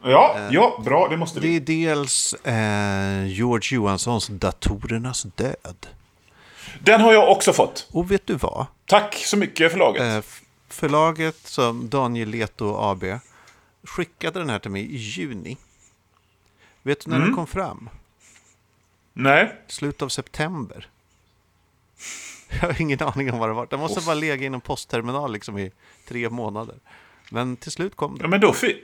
[0.04, 1.08] Ja, ja, bra.
[1.08, 1.56] Det måste Det vi.
[1.56, 5.88] är dels eh, George Johanssons Datorernas död.
[6.80, 7.88] Den har jag också fått.
[7.92, 8.66] Och vet du vad?
[8.86, 10.02] Tack så mycket förlaget.
[10.02, 10.32] Eh,
[10.70, 13.04] förlaget som Daniel Leto AB
[13.86, 15.58] skickade den här till mig i juni.
[16.84, 17.28] Vet du när Mm.
[17.28, 17.90] den kom fram?
[19.14, 19.56] Nej.
[19.68, 20.90] Slut av september.
[22.50, 23.68] Jag har ingen aning om vad det var.
[23.70, 25.72] Den måste bara legat i någon postterminal liksom i
[26.08, 26.76] tre månader.
[27.32, 28.30] Men till slut kom Ja, den.
[28.30, 28.84] men då fi-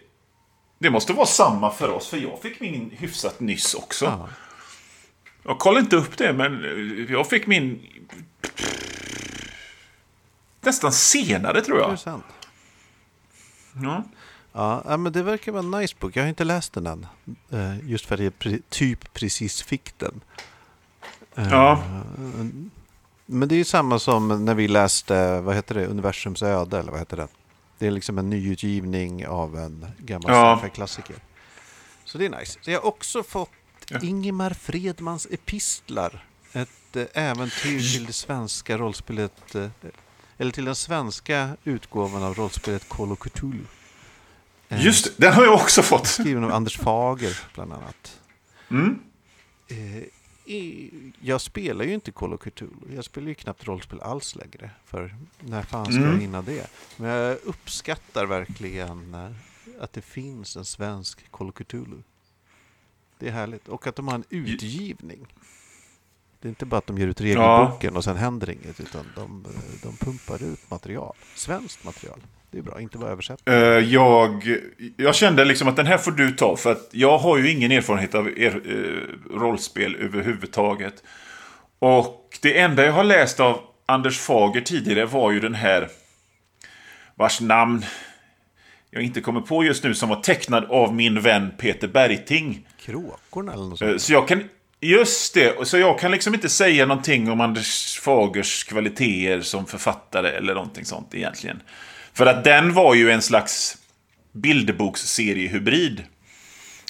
[0.80, 4.06] Det måste vara samma för oss, för jag fick min hyfsat nyss också.
[4.06, 4.30] Ja.
[5.44, 7.88] Jag kollade inte upp det, men jag fick min...
[10.62, 12.00] Nästan senare, tror Det är jag.
[12.00, 12.26] sant.
[13.84, 14.04] Ja.
[14.54, 16.16] Ja, men det verkar vara en nice bok.
[16.16, 17.08] Jag har inte läst den än.
[17.50, 20.22] Eh, Just för att jag typ precis fick den.
[21.36, 21.84] Eh, Ja.
[23.26, 26.92] Men det är ju samma som när vi läste, vad heter det, Universums öde, eller
[26.92, 27.28] vad heter den?
[27.78, 30.58] Det är liksom en nyutgivning av en gammal Ja.
[30.58, 31.16] sci-fi-klassiker.
[32.06, 32.60] Så det är nice.
[32.62, 33.50] Så jag har också fått
[33.90, 34.00] Ja.
[34.02, 36.26] Ingemar Fredmans epistlar.
[36.54, 39.56] Ett eh, äventyr till det svenska rollspelet,
[40.38, 43.64] eller till den svenska utgåvan av rollspelet Call of Cthulhu.
[44.72, 46.08] Eh, Just det, den har jag också fått.
[46.20, 48.20] Skriven av Anders Fager, bland annat.
[48.70, 49.00] Mm.
[49.68, 50.04] Eh,
[51.22, 52.96] jag spelar ju inte Call of Cthulhu.
[52.96, 54.70] Jag spelar ju knappt rollspel alls längre.
[54.86, 56.12] För när fan ska Mm.
[56.12, 56.68] jag hinna det?
[56.98, 59.32] Men jag uppskattar verkligen eh,
[59.84, 61.98] att det finns en svensk Call of Cthulhu.
[63.20, 63.68] Det är härligt.
[63.68, 65.28] Och att de har en utgivning.
[66.40, 68.80] Det är inte bara att de ger ut regelboken och sen händer inget.
[68.80, 69.46] Utan de,
[69.84, 71.16] de pumpar ut material.
[71.36, 72.20] Svenskt material.
[72.52, 73.56] Det är bra, inte bara översättning.
[73.56, 74.58] Eh, jag,
[74.98, 77.72] jag kände liksom att den här får du ta, för att jag har ju ingen
[77.72, 81.04] erfarenhet av er, eh, rollspel överhuvudtaget.
[81.80, 85.90] Och det enda jag har läst av Anders Fager tidigare var ju den här,
[87.16, 87.86] vars namn
[88.92, 92.68] jag inte kommer på just nu, som var tecknad av min vän Peter Bergting.
[92.80, 94.02] Kråkorna eller något Eh, sånt.
[94.02, 94.44] Så jag kan...
[94.84, 100.30] Just det, så jag kan liksom inte säga någonting om Anders Fagers kvaliteter som författare
[100.30, 101.62] eller någonting sånt egentligen.
[102.14, 103.78] För att den var ju en slags
[104.32, 106.04] bilderboksserie-hybrid.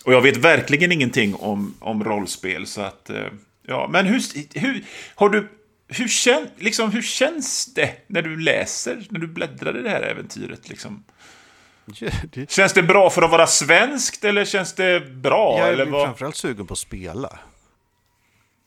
[0.03, 3.10] Och jag vet verkligen ingenting om, om rollspel, så att...
[3.10, 3.25] eh,
[3.67, 4.21] Ja, men hur...
[4.60, 4.84] hur
[5.15, 5.49] har du...
[5.93, 10.01] Hur, kän, liksom, hur känns det när du läser, när du bläddrar i det här
[10.01, 10.69] äventyret?
[10.69, 11.03] Liksom?
[12.49, 15.60] Känns det bra för att vara svenskt eller känns det bra?
[15.60, 16.05] Jag eller är vad?
[16.05, 17.39] framförallt sugen på att spela.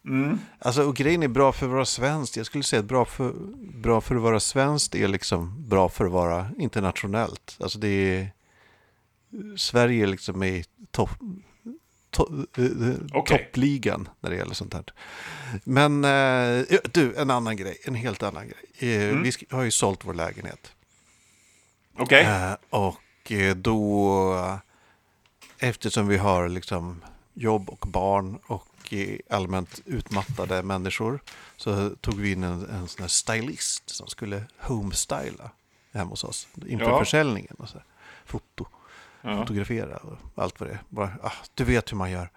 [0.06, 0.38] Mm.
[0.58, 2.36] Alltså, och grejen är bra för att vara svenskt.
[2.36, 3.32] Jag skulle säga att bra för,
[3.74, 7.56] bra för att vara svenskt är liksom bra för att vara internationellt.
[7.60, 8.30] Alltså det är...
[9.56, 11.10] Sverige är liksom i topp...
[12.10, 13.38] To, eh, eh, Okej.
[13.38, 14.84] Toppligan när det gäller sånt här.
[15.64, 17.78] Men eh, du, en annan grej.
[17.84, 18.94] En helt annan grej.
[18.94, 19.22] Eh, Mm.
[19.22, 20.72] Vi har ju sålt vår lägenhet.
[21.98, 22.24] Okej.
[22.24, 24.60] Eh, och då,
[25.58, 31.20] eftersom vi har liksom jobb och barn och eh, allmänt utmattade människor
[31.56, 35.50] så tog vi in en, en sån här stylist som skulle homestyla
[35.92, 36.98] hemma hos oss inför Ja.
[36.98, 37.54] försäljningen.
[37.58, 37.84] Och så här.
[38.26, 38.66] Foto,
[39.22, 39.36] Ja.
[39.38, 40.82] fotografera och allt vad det är.
[40.88, 42.30] Bara, ah, du vet hur man gör.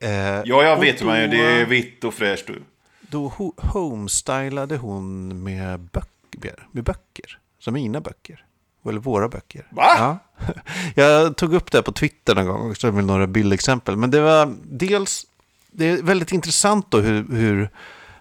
[0.00, 1.26] Eh, Ja, jag och vet hur man gör.
[1.26, 2.46] då- Det är vitt och fräscht.
[2.46, 2.62] Du.
[3.00, 7.38] Då ho- homestylade hon med böcker, med böcker.
[7.58, 8.44] Som mina böcker.
[8.88, 9.66] Eller våra böcker.
[9.70, 9.84] Va?
[9.98, 10.18] Ja.
[10.94, 13.96] Jag tog upp det på Twitter någon gång också med några bildexempel.
[13.96, 15.26] Men det var dels,
[15.72, 17.70] det är väldigt intressant då hur, hur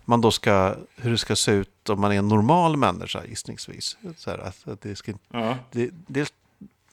[0.06, 3.98] man då ska, hur det ska se ut om man är en normal människa gissningsvis.
[4.18, 5.58] Så här, att, att det ska, Ja.
[5.72, 6.34] det, dels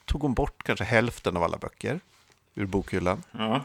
[0.05, 1.99] tog hon bort kanske hälften av alla böcker
[2.55, 3.23] ur bokhyllan.
[3.31, 3.61] Ja.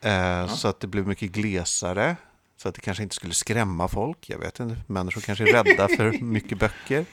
[0.00, 2.16] Eh, Så att det blev mycket glesare.
[2.56, 4.28] Så att det kanske inte skulle skrämma folk.
[4.30, 7.04] Jag vet inte, människor kanske är rädda för mycket böcker.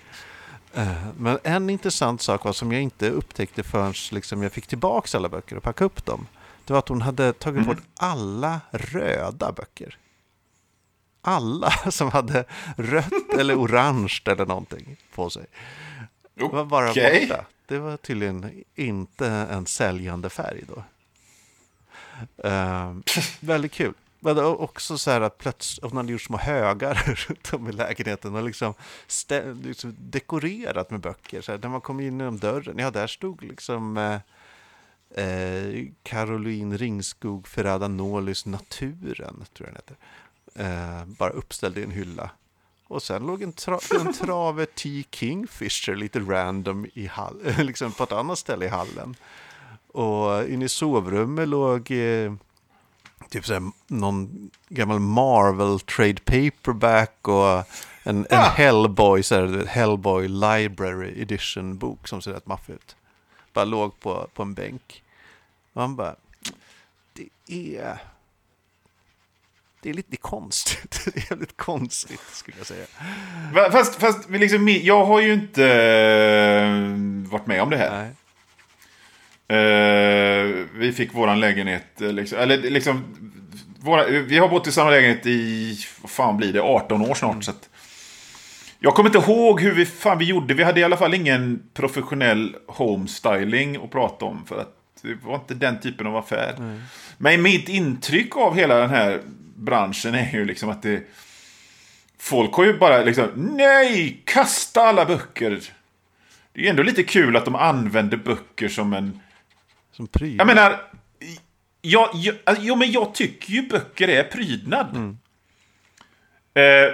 [0.74, 5.18] Eh, Men en intressant sak var som jag inte upptäckte förrän liksom jag fick tillbaka
[5.18, 6.28] alla böcker och packa upp dem.
[6.66, 7.68] Det var att hon hade tagit Mm.
[7.76, 9.98] bort alla röda böcker.
[11.22, 12.46] Alla som hade
[12.78, 15.46] rött eller orange eller någonting på sig.
[16.34, 17.28] Det var bara Okej.
[17.28, 17.46] borta.
[17.66, 20.84] Det var tydligen inte en säljande färg då.
[22.48, 23.04] Ehm,
[23.40, 23.94] väldigt kul.
[24.20, 26.94] Men också så här att plötsligt, hon hade gjort små högar
[27.28, 28.74] runt om i lägenheten och liksom,
[29.08, 31.42] stä- liksom dekorerat med böcker.
[31.42, 34.20] Så här, när man kom in genom dörren, ja där stod liksom eh,
[35.14, 39.98] eh, Caroline Ringskog Ferrada Nolys Naturen, tror jag den heter.
[41.00, 42.30] Eh, bara uppställd i en hylla.
[42.88, 45.04] Och sen låg en, tra- en trave T.
[45.12, 49.16] Kingfisher lite random i hall- liksom på ett annat ställe i hallen.
[49.88, 52.34] Och inne i sovrummet låg eh,
[53.30, 57.58] typ såhär, någon gammal Marvel trade paperback och
[58.04, 62.96] en, en Hellboy, så här, Hellboy Library Edition bok som ser rätt maffig ut.
[63.54, 65.03] Bara låg på, på en bänk.
[65.74, 66.16] Han bara,
[67.14, 67.30] det
[67.76, 67.98] är...
[69.82, 71.06] Det är lite konstigt.
[71.14, 72.86] Det är jävligt konstigt skulle jag säga.
[73.72, 78.12] Fast, fast liksom, jag har ju inte eh, varit med om det här.
[79.48, 83.04] Eh, vi fick våran lägenhet, eh, liksom, eller liksom,
[83.80, 87.44] våra, vi har bott i samma lägenhet i, vad fan blir det, 18 år snart.
[87.44, 87.70] Så att,
[88.80, 91.64] jag kommer inte ihåg hur vi, fan vi gjorde, vi hade i alla fall ingen
[91.74, 94.46] professionell homestyling att prata om.
[94.46, 96.80] För att det var inte den typen av affär.
[97.18, 99.22] Men mitt intryck av hela den här
[99.56, 101.04] branschen är ju liksom att det...
[102.18, 105.60] Folk har ju bara liksom, nej, kasta alla böcker.
[106.54, 109.20] Det är ju ändå lite kul att de använder böcker som en...
[109.92, 110.38] Som pryl.
[110.38, 110.82] Jag menar,
[111.82, 115.18] jag, jag, alltså, jo, men jag tycker ju böcker är prydnad.
[116.54, 116.94] Eh,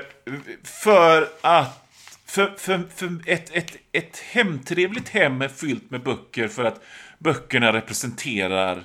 [0.64, 1.89] för att
[2.30, 6.82] för, för, för ett, ett, ett hemtrevligt hem är fyllt med böcker för att
[7.20, 8.84] böckerna representerar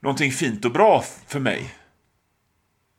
[0.00, 1.74] någonting fint och bra för mig.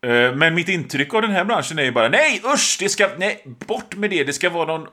[0.06, 3.10] Eh, Men mitt intryck av den här branschen är ju bara nej usch, det ska,
[3.18, 4.88] nej, bort med det, det ska vara någon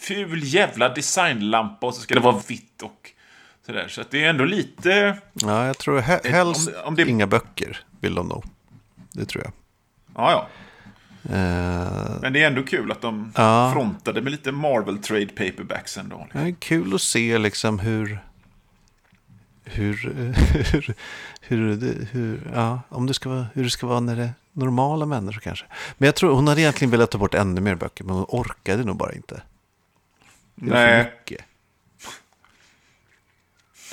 [0.00, 3.10] ful jävla designlampa och så ska det vara vitt och
[3.66, 3.88] sådär.
[3.88, 7.26] Så att det är ändå lite, Ja, jag tror he- helst om om det- inga
[7.26, 8.44] böcker vill de nog.
[9.12, 9.52] Det tror jag.
[10.14, 10.48] ja ja.
[11.28, 13.70] Eh, Men det är ändå kul att de Ja.
[13.74, 16.26] frontade med lite Marvel Trade Paperbacks ändå.
[16.32, 18.18] det är kul att se liksom hur...
[19.64, 19.94] Hur,
[20.72, 20.94] hur,
[21.40, 25.06] hur, hur, ja, om det ska vara, hur det ska vara när det är normala
[25.06, 25.64] människor kanske.
[25.98, 28.84] Men jag tror hon hade egentligen velat ta bort ännu mer böcker, men hon orkade
[28.84, 29.42] nog bara inte.
[30.54, 31.04] Det Nej.
[31.04, 31.44] för mycket.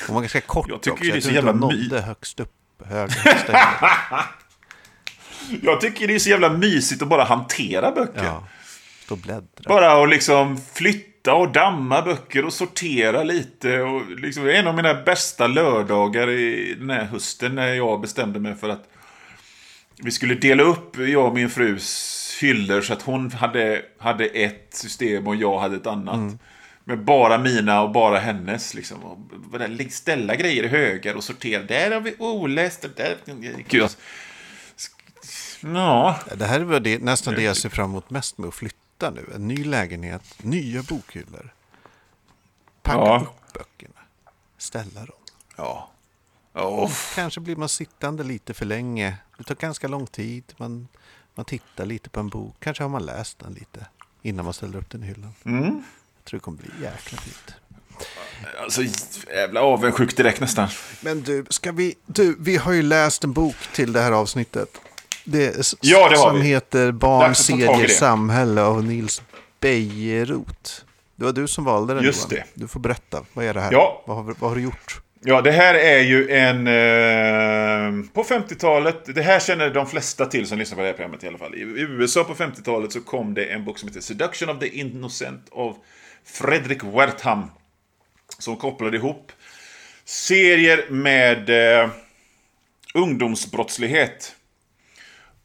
[0.08, 1.04] Hon var ganska kort Jag tycker också.
[1.04, 2.52] det är Jag så jävla hon my- nådde högst upp.
[2.86, 3.56] Hög, högst upp.
[5.62, 8.24] Jag tycker det är så jävla mysigt att bara hantera böcker.
[8.24, 8.48] Ja,
[9.10, 9.44] och bläddra.
[9.68, 13.82] Bara att liksom flytta och damma böcker och sortera lite.
[13.82, 18.56] Och liksom, en av mina bästa lördagar i den här hösten när jag bestämde mig
[18.56, 18.90] för att
[19.98, 24.68] vi skulle dela upp jag och min frus hyllor så att hon hade, hade ett
[24.70, 26.40] system och jag hade ett annat.
[26.84, 28.74] Med bara mina och bara hennes.
[28.74, 29.04] Liksom.
[29.04, 29.18] Och
[29.90, 31.64] ställa grejer i högar och sortera.
[31.64, 32.86] Där har vi oläst.
[32.96, 33.16] Där...
[33.68, 33.90] Gud,
[35.74, 36.20] Ja.
[36.36, 39.32] Det här är det, nästan det jag ser fram emot mest med att flytta nu.
[39.36, 41.54] En ny lägenhet, nya bokhyllor.
[42.84, 43.22] Packa Ja.
[43.28, 44.00] upp böckerna,
[44.58, 45.16] ställa dem.
[45.56, 45.90] Ja.
[46.54, 46.92] Oh.
[47.16, 49.18] Kanske blir man sittande lite för länge.
[49.38, 50.44] Det tar ganska lång tid.
[50.58, 50.88] Man,
[51.36, 52.56] man tittar lite på en bok.
[52.60, 53.86] Kanske har man läst den lite
[54.22, 55.34] innan man ställer upp den i hyllan.
[55.46, 55.64] Mm.
[55.64, 57.54] Jag tror det kommer bli jäkla fint.
[58.64, 58.82] Alltså
[59.34, 60.70] jävla avundsjuk direkt nästan.
[61.02, 61.96] Men du, ska vi...
[62.06, 64.82] Du, vi har ju läst en bok till det här avsnittet.
[65.26, 66.42] Det, Ja, det som vi.
[66.48, 69.22] heter Barn, serier, samhälle av Nils
[69.60, 70.86] Bejerot.
[71.16, 72.44] Det var du som valde den Just Johan.
[72.54, 72.62] det.
[72.62, 73.26] Du får berätta.
[73.34, 73.72] Vad är det här?
[73.72, 74.04] Ja.
[74.06, 75.02] Vad, har, vad har du gjort?
[75.28, 76.68] Ja, det här är ju en...
[76.68, 81.24] Eh, på 50-talet, det här känner de flesta till som lyssnar på det här programmet
[81.24, 81.56] i alla fall.
[81.56, 85.42] I USA på 50-talet så kom det en bok som heter Seduction of the Innocent
[85.52, 85.76] av
[86.26, 87.52] Fredrik Wertham.
[88.40, 89.32] Som kopplade ihop
[90.06, 91.50] serier med
[91.82, 91.90] eh,
[92.94, 94.35] ungdomsbrottslighet.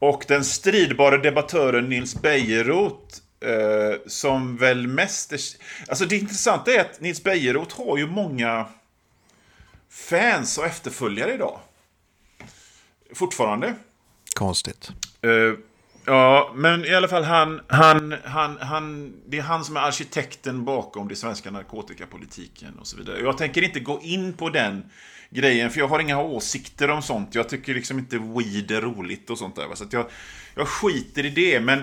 [0.01, 5.41] Och den stridbara debattören Nils Bejerot eh, som väl mest är...
[5.89, 8.67] Alltså det intressanta är att Nils Bejerot har ju många
[9.91, 11.61] fans och efterföljare idag.
[13.15, 13.75] Fortfarande.
[14.35, 14.91] Konstigt.
[15.23, 15.31] Eh,
[16.05, 20.65] ja, men i alla fall han, han, han, han, det är han som är arkitekten
[20.65, 23.21] bakom den svenska narkotikapolitiken och så vidare.
[23.21, 24.91] Jag tänker inte gå in på den
[25.31, 27.35] grejen, för jag har inga åsikter om sånt.
[27.35, 29.75] Jag tycker liksom inte weed är roligt och sånt där.
[29.75, 30.07] Så jag,
[30.55, 31.83] jag skiter i det, men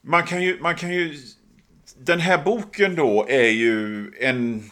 [0.00, 1.18] man kan ju, man kan ju...
[1.98, 4.70] Den här boken då är ju en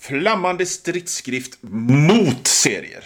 [0.00, 3.04] flammande stridsskrift mot serier.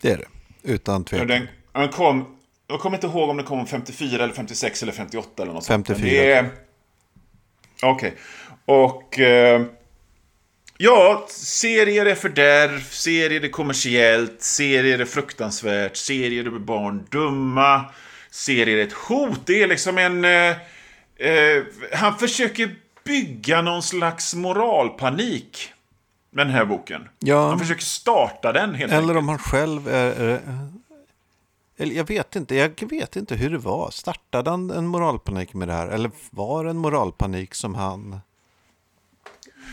[0.00, 0.28] Det är det.
[0.72, 1.26] Utan tvekan.
[1.26, 2.36] Den, den kom,
[2.66, 5.86] jag kommer inte ihåg om den kom 54 eller 56 eller 58 eller något sånt.
[5.86, 6.06] 54.
[6.06, 6.50] Men det är-
[7.82, 8.14] Okej.
[8.64, 9.18] Och...
[9.18, 9.62] Eh,
[10.78, 17.84] ja, serier är fördärv, serier är kommersiellt, serier är fruktansvärt, serier är barn dumma,
[18.30, 19.40] serier är ett hot.
[19.46, 20.24] Det är liksom en...
[20.24, 20.56] Eh,
[21.28, 25.72] eh, han försöker bygga någon slags moralpanik
[26.30, 27.08] med den här boken.
[27.18, 27.48] Ja.
[27.48, 29.04] Han försöker starta den helt enkelt.
[29.04, 30.20] Eller om han själv är...
[30.20, 30.40] är
[31.80, 33.90] eller jag vet inte, jag vet inte hur det var.
[33.90, 35.88] Startade han en moralpanik med det här?
[35.88, 38.20] Eller var det en moralpanik som han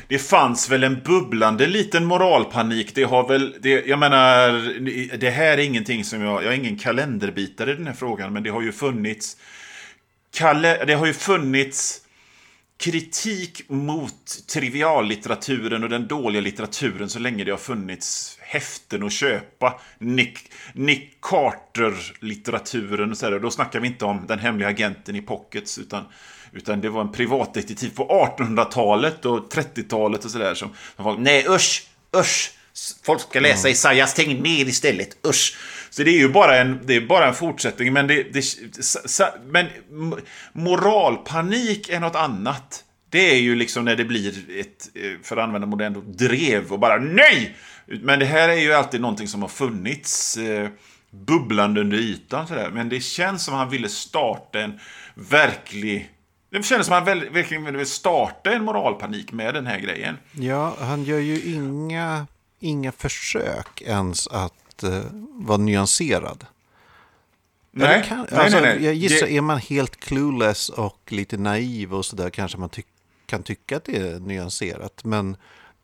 [0.07, 2.95] det fanns väl en bubblande liten moralpanik.
[2.95, 4.51] Det har väl, det, jag menar,
[5.17, 8.43] det här är ingenting som jag, jag är ingen kalenderbitare i den här frågan, men
[8.43, 9.37] det har ju funnits,
[10.33, 12.01] kalle, det har ju funnits
[12.77, 19.79] kritik mot triviallitteraturen och den dåliga litteraturen så länge det har funnits häften att köpa.
[19.97, 20.39] Nick,
[20.73, 23.39] Nick Carter-litteraturen och så där.
[23.39, 26.05] Då snackar vi inte om den hemliga agenten i Pockets utan,
[26.55, 31.45] utan det var en privatdetektiv på 1800-talet och 30-talet och sådär som, som var, nej
[31.49, 31.87] usch,
[32.17, 32.51] usch,
[33.03, 33.71] folk ska läsa mm.
[33.71, 35.57] Isaias ner istället, usch.
[35.89, 38.43] Så det är ju bara en, det är bara en fortsättning, men, det, det,
[39.45, 39.67] men
[40.53, 42.83] moralpanik är något annat.
[43.09, 46.79] Det är ju liksom när det blir ett, eh, för att använda modernt drev och
[46.79, 47.55] bara NEJ!
[47.85, 50.69] Men det här är ju alltid någonting som har funnits eh,
[51.11, 52.47] bubblande under ytan.
[52.47, 52.69] Sådär.
[52.73, 54.79] Men det känns som han ville starta en
[55.13, 56.09] verklig...
[56.49, 60.17] Det känns som att han verkligen ville starta en moralpanik med den här grejen.
[60.31, 62.27] Ja, han gör ju inga,
[62.59, 66.45] inga försök ens att uh, vara nyanserad.
[67.71, 68.85] Nej, kan, alltså, nej, nej, nej.
[68.85, 69.37] Jag gissar, det...
[69.37, 72.81] är man helt clueless och lite naiv och sådär kanske man ty
[73.25, 75.03] kan tycka att det är nyanserat.
[75.03, 75.37] Men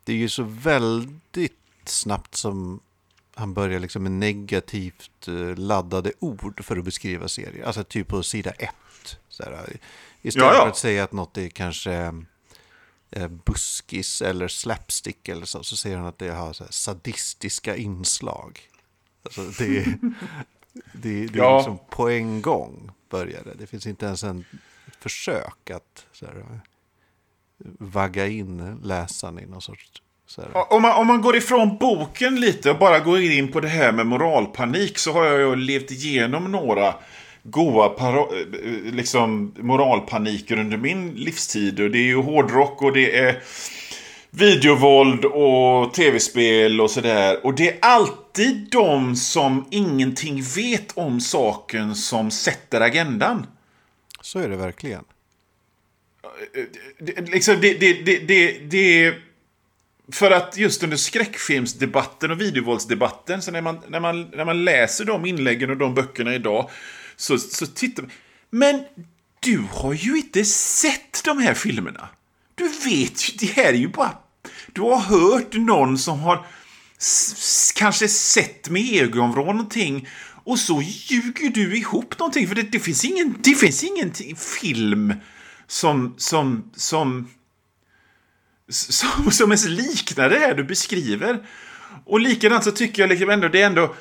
[0.03, 1.53] det är ju så väldigt
[1.85, 2.79] snabbt som
[3.35, 7.65] han börjar liksom med negativt eh, laddade ord för att beskriva serier.
[7.65, 9.17] Alltså typ på sida ett.
[9.29, 9.77] Sådär.
[10.21, 10.61] Istället ja, ja.
[10.61, 12.13] för att säga att något är kanske
[13.11, 18.59] eh, buskis eller slapstick eller så, så säger han att det har sadistiska inslag.
[19.23, 19.85] Alltså det är,
[20.93, 21.57] det, det är ja.
[21.57, 23.67] liksom på en gång börjar det.
[23.67, 24.45] Finns inte ens en
[24.99, 26.61] försök att så här,
[27.79, 30.01] vagga in läsaren i någon sorts
[30.69, 33.91] om man, om man går ifrån boken lite och bara går in på det här
[33.91, 36.95] med moralpanik så har jag ju levt igenom några
[37.43, 37.95] goa
[38.91, 41.79] liksom, moralpaniker under min livstid.
[41.79, 43.43] Och det är ju hårdrock och det är
[44.29, 47.45] videovåld och tv-spel och sådär.
[47.45, 53.47] Och det är alltid de som ingenting vet om saken som sätter agendan.
[54.21, 55.03] Så är det verkligen.
[57.31, 59.13] Liksom det, det, det, det, det
[60.11, 65.05] för att just under skräckfilmsdebatten och videovåldsdebatten, så när man, när man, när man läser
[65.05, 66.69] de inläggen och de böckerna idag,
[67.21, 68.11] så, så tittar man...
[68.49, 68.83] Men
[69.39, 72.09] du har ju inte sett de här filmerna.
[72.55, 74.17] Du vet ju, det här är ju bara...
[74.73, 76.45] Du har hört någon som har
[77.75, 80.07] kanske sett med ögonvrån någonting
[80.43, 82.47] och så ljuger du ihop någonting.
[82.47, 85.13] För det, det finns ingen, det finns ingen film
[85.67, 87.27] som, som, som
[88.69, 91.45] som, som ens liknar det här du beskriver.
[92.05, 93.95] Och likadant så tycker jag liksom ändå det är ändå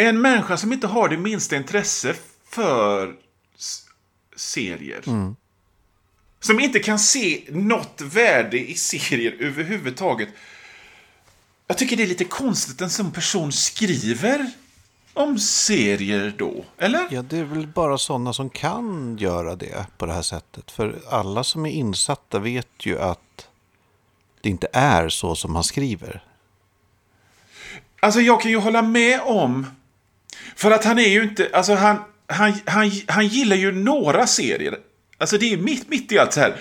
[0.00, 2.14] en människa som inte har det minsta intresse
[2.48, 3.16] för
[4.36, 5.02] serier.
[5.06, 5.36] Mm.
[6.40, 10.28] Som inte kan se något värde i serier överhuvudtaget.
[11.66, 14.50] Jag tycker det är lite konstigt att en sån person skriver
[15.14, 17.06] om serier då, eller?
[17.10, 20.70] Ja, det är väl bara sådana som kan göra det på det här sättet.
[20.70, 23.48] För alla som är insatta vet ju att
[24.40, 26.24] det inte är så som han skriver.
[28.00, 29.66] Alltså jag kan ju hålla med om...
[30.56, 31.50] För att han är ju inte...
[31.52, 34.78] Alltså han, han, han, han gillar ju några serier.
[35.18, 36.56] Alltså det är mitt, mitt i allt så här.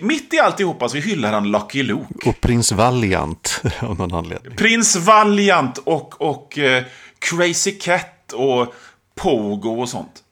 [0.00, 2.28] Mitt i alltihopa så hyllar han Lucky Luke.
[2.28, 4.56] Och Prins Valiant av någon anledning.
[4.56, 6.82] Prins Valiant och, och uh,
[7.18, 8.74] Crazy Cat och
[9.14, 10.22] Pogo och sånt.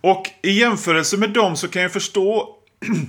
[0.00, 2.56] Och i jämförelse med dem så kan jag förstå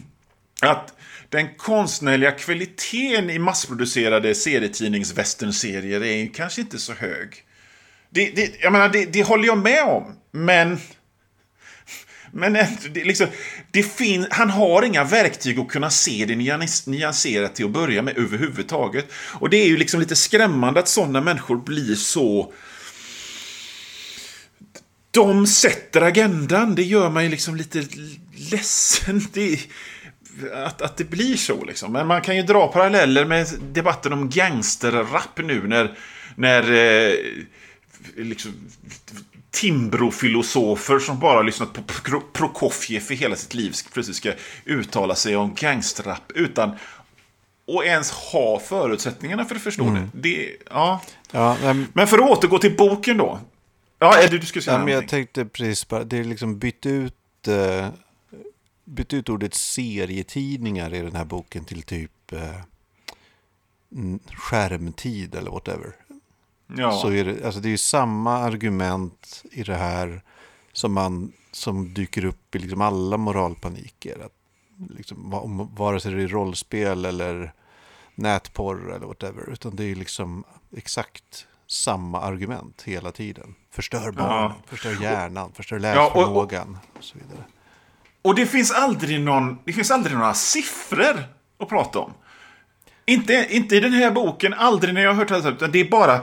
[0.62, 0.94] att
[1.30, 7.44] den konstnärliga kvaliteten i massproducerade serietidnings-västernserier är kanske inte så hög.
[8.16, 10.80] Det, det, jag menar, det, det håller jag med om, men...
[12.32, 13.28] Men det, liksom,
[13.72, 16.36] det fin, han har inga verktyg att kunna se det
[16.86, 19.12] nyanserat till att börja med överhuvudtaget.
[19.14, 22.54] Och det är ju liksom lite skrämmande att sådana människor blir så...
[25.12, 27.88] De sätter agendan, det gör mig liksom lite
[28.52, 29.28] ledsen.
[29.34, 29.60] Det,
[30.54, 31.94] att, att det blir så liksom.
[31.94, 35.98] Men man kan ju dra paralleller med debatten om gangsterrap nu när,
[36.36, 37.14] när eh,
[38.16, 38.52] liksom,
[39.52, 41.82] Timbro-filosofer som bara lyssnat på
[42.34, 44.34] Prokofjev i hela sitt liv plötsligt ska
[44.66, 46.70] uttala sig om gangsterrap utan
[47.68, 50.10] att ens ha förutsättningarna för att förstå mm.
[50.14, 50.30] det.
[50.30, 51.02] det ja.
[51.32, 51.88] ja men...
[51.94, 53.40] men för att återgå till boken då.
[54.00, 56.86] Ja, Eddie, du skulle säga ja, men Jag tänkte precis bara, det är liksom bytt
[56.86, 57.90] ut eh,
[58.86, 62.62] bytt ut ordet serietidningar i den här boken till typ eh,
[64.34, 65.96] skärmtid eller whatever.
[66.68, 66.92] Ja.
[66.92, 70.22] Så är det, alltså det är samma argument i det här
[70.74, 74.26] som, man, som dyker upp i liksom alla moralpaniker.
[74.26, 74.34] Att
[74.90, 77.54] liksom, va- vare sig det är rollspel eller
[78.16, 79.50] nätporr eller whatever.
[79.50, 80.44] Utan det är liksom
[80.78, 83.56] exakt samma argument hela tiden.
[83.72, 87.44] Förstör barn, förstör hjärnan, förstör Ja, och- och- läsförmågan och så vidare.
[88.22, 91.24] Och det finns aldrig någon, det finns aldrig några siffror
[91.60, 92.12] att prata om.
[93.06, 95.80] Inte, inte i den här boken, aldrig när jag har hört det här, utan det
[95.80, 96.22] är bara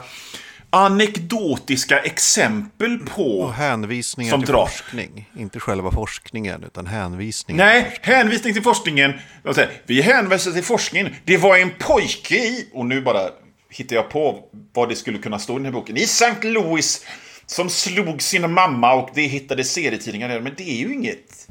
[0.70, 3.40] anekdotiska exempel på...
[3.40, 4.66] Och hänvisningar Som till drar.
[4.66, 5.30] forskning.
[5.38, 7.64] Inte själva forskningen, utan hänvisningar.
[7.64, 9.12] Nej, hänvisning till forskningen.
[9.54, 11.14] Säger, vi hänvisar till forskningen.
[11.24, 12.68] Det var en pojke i...
[12.72, 13.28] Och nu bara
[13.70, 15.96] hittar jag på vad det skulle kunna stå i den här boken.
[15.96, 16.48] I St.
[16.48, 17.06] Louis
[17.46, 20.40] som slog sin mamma och det hittade serietidningar där.
[20.40, 21.48] Men det är ju inget...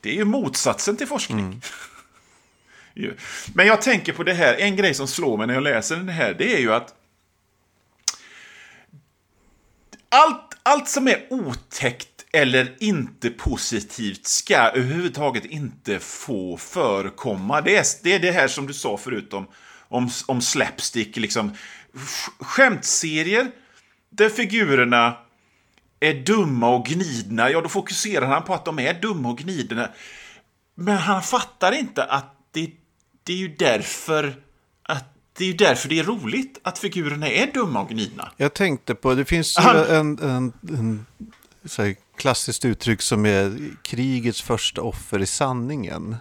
[0.00, 1.52] Det är ju motsatsen till forskning.
[1.52, 1.60] Ju.
[3.54, 6.08] Men jag tänker på det här, en grej som slår mig när jag läser den
[6.08, 6.94] här, det är ju att
[10.08, 17.60] allt, allt som är otäckt eller inte positivt ska överhuvudtaget inte få förekomma.
[17.60, 19.46] Det är det, är det här som du sa förut om,
[19.88, 21.56] om, om slapstick, liksom
[22.40, 23.50] skämtserier
[24.10, 25.16] där figurerna
[26.00, 29.90] är dumma och gnidna, ja då fokuserar han på att de är dumma och gnidna.
[30.74, 32.70] Men han fattar inte att det,
[33.26, 34.42] det är ju därför
[34.82, 38.32] att det är ju därför det är roligt att figurerna är dumma och gnidna.
[38.36, 41.06] Jag tänkte på, det finns ju en, en, en
[41.64, 46.16] så här, klassiskt uttryck som är krigets första offer i sanningen.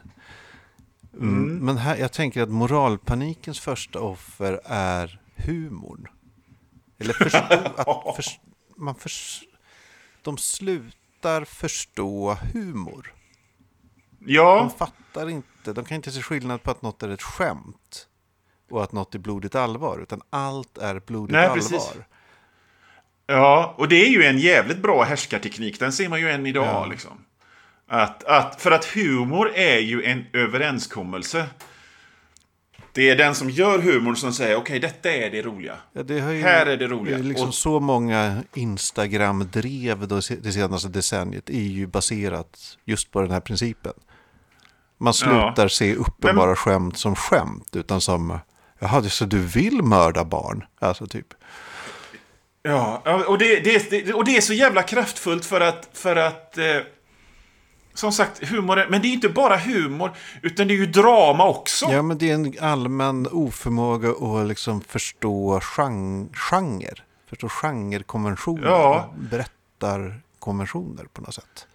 [1.14, 1.58] Mm.
[1.58, 6.08] Men här, jag tänker att moralpanikens första offer är humorn.
[7.00, 7.38] Eller förstå,
[8.08, 8.40] att förs,
[8.76, 9.44] man förs,
[10.22, 13.14] de slutar förstå humor.
[14.26, 18.08] De Ja, fattar inte, de kan inte se skillnad på att något är ett skämt
[18.70, 21.56] och att något är blodigt allvar, utan allt är blodigt Nej, allvar.
[21.56, 21.92] precis.
[23.28, 25.80] ja, och det är ju en jävligt bra härskarteknik.
[25.80, 26.66] Den ser man ju än idag.
[26.66, 26.86] Ja.
[26.86, 27.12] Liksom.
[27.88, 31.46] Att, att, för att humor är ju en överenskommelse.
[32.94, 35.76] Det är den som gör humor som säger okej, detta är det roliga.
[35.94, 37.18] Ja, det ju, Här är det roliga.
[37.18, 43.32] är liksom Och- så många Instagram-drev det senaste decenniet är ju baserat just på den
[43.32, 43.94] här principen.
[44.98, 48.40] Man slutar se uppenbara skämt som skämt, utan som
[48.80, 50.64] Jaha, så du vill mörda barn?
[50.80, 51.28] Alltså typ.
[52.64, 56.16] Ja, ja, och det, det, det, och det är så jävla kraftfullt för att, för
[56.16, 56.66] att eh,
[57.94, 61.86] som sagt, humor, men det är inte bara humor, utan det är ju drama också.
[61.92, 66.94] Ja, men det är en allmän oförmåga att liksom förstå gen- genre.
[67.30, 68.68] Förstå genrekonventioner.
[68.68, 69.14] Ja.
[69.18, 71.68] Berättarkonventioner på något sätt.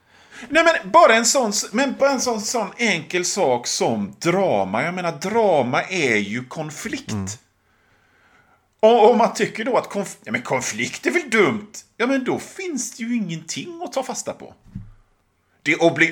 [0.48, 4.82] Nej, men bara en sån, men bara en sån, sån enkel sak som drama.
[4.82, 7.38] Jag menar, drama är ju konflikt.
[8.80, 11.72] Och om man tycker då att konf ja, men konflikt är väl dumt?
[11.96, 14.54] Ja, men då finns det ju ingenting att ta fasta på.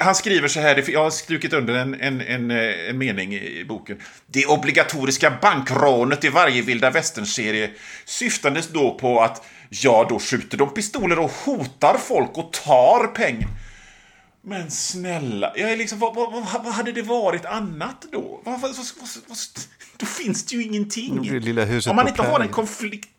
[0.00, 3.64] Han skriver så här, jag har strukit under en, en, en, eh, en mening i
[3.68, 4.00] boken.
[4.26, 7.70] Det obligatoriska bankrånet i varje vilda västern-serie
[8.04, 13.48] syftandes då på att ja, då skjuter de pistoler och hotar folk och tar pengar.
[14.48, 18.40] Men snälla, jag är liksom, vad, vad, vad, hade det varit annat då?
[18.44, 18.76] Vad, vad,
[19.28, 19.38] vad,
[19.96, 21.22] då finns det ju ingenting.
[21.22, 23.10] Det lilla huset Om man inte har en konflikt.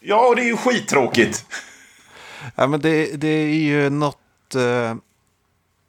[0.00, 1.46] Ja, och det är ju skittråkigt.
[2.54, 4.94] Ja, men det, det är ju något, eh,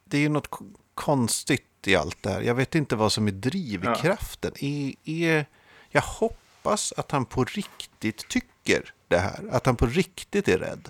[0.05, 0.49] det är ju något
[0.93, 2.41] konstigt i allt det här.
[2.41, 4.51] Jag vet inte vad som är drivkraften.
[4.59, 5.45] Är, är,
[5.89, 9.43] jag hoppas att han på riktigt tycker det här.
[9.51, 10.89] Att han på riktigt är rädd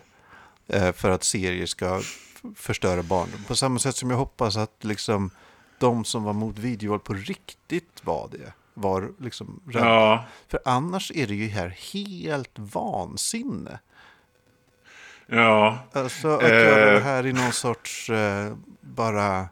[0.95, 2.01] för att serier ska
[2.55, 3.43] förstöra barndom.
[3.47, 5.29] På samma sätt som jag hoppas att liksom,
[5.79, 8.53] de som var mot videovåld på riktigt var det.
[8.73, 9.85] Var liksom rädda.
[9.85, 10.25] Ja.
[10.47, 13.79] För annars är det ju här helt vansinne.
[15.27, 15.77] Ja.
[15.93, 16.93] Alltså att göra Eh.
[16.93, 19.47] det här i någon sorts eh, bara...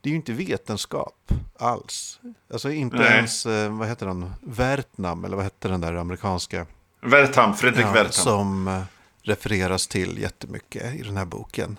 [0.00, 2.20] Det är ju inte vetenskap alls.
[2.52, 3.16] Alltså inte Nej.
[3.16, 6.66] ens, eh, vad heter den, Vertnam, eller vad hette den där amerikanska?
[7.00, 8.12] Wertham, Fredrik Ja, Wertham.
[8.12, 8.82] som eh,
[9.22, 11.78] refereras till jättemycket i den här boken.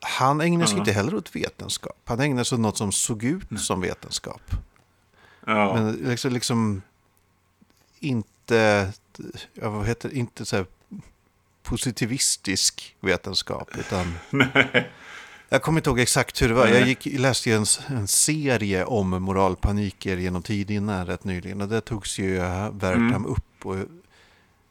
[0.00, 2.00] Han ägnar sig inte heller åt vetenskap.
[2.04, 4.42] Han ägnar sig åt något som såg ut som vetenskap.
[5.46, 5.74] Ja.
[5.74, 6.82] Men liksom, liksom
[7.98, 8.92] inte,
[9.54, 10.66] ja, vad heter inte så här
[11.62, 13.68] positivistisk vetenskap.
[13.78, 14.14] Utan
[15.48, 16.66] jag kommer inte ihåg exakt hur det var.
[16.66, 21.60] Jag gick, läste ju en, en serie om moralpaniker genom tidningarna rätt nyligen.
[21.60, 22.34] Och det togs ju
[22.72, 23.66] Wertham upp.
[23.66, 23.76] Och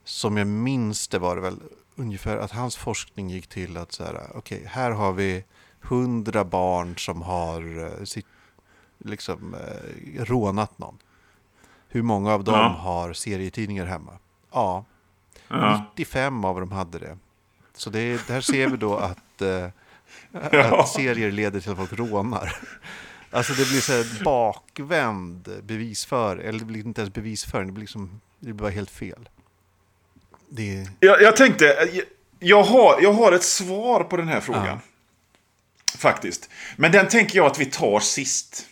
[0.03, 1.59] som jag minns det var det väl
[1.95, 5.43] ungefär att hans forskning gick till att så här, okej, här har vi
[5.81, 8.25] hundra barn som har eh, sitt,
[8.97, 10.97] liksom, eh, rånat någon.
[11.87, 12.67] Hur många av dem Ja.
[12.67, 14.11] har serietidningar hemma?
[14.51, 14.85] Ja,
[15.47, 15.85] Ja.
[15.95, 17.17] 95 av dem hade det.
[17.73, 19.67] Så det, där ser vi då att eh,
[20.31, 22.55] att serier leder till att folk rånar.
[23.31, 27.81] Alltså det blir så här bakvänd bevisföring, eller det blir inte ens bevisföring, det blir,
[27.81, 29.29] liksom, det blir bara helt fel.
[30.54, 30.88] Det...
[30.99, 32.04] Jag, jag tänkte, jag,
[32.39, 34.66] jag, har, jag har ett svar på den här frågan.
[34.66, 34.80] Ja.
[35.97, 36.49] Faktiskt.
[36.76, 38.66] Men den tänker jag att vi tar sist.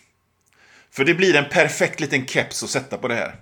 [0.90, 3.34] För det blir en perfekt liten keps att sätta på det här.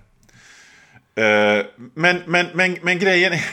[1.19, 3.45] Uh, men, men, men, men grejen är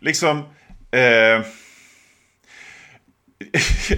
[0.00, 0.38] liksom...
[0.38, 0.44] Uh,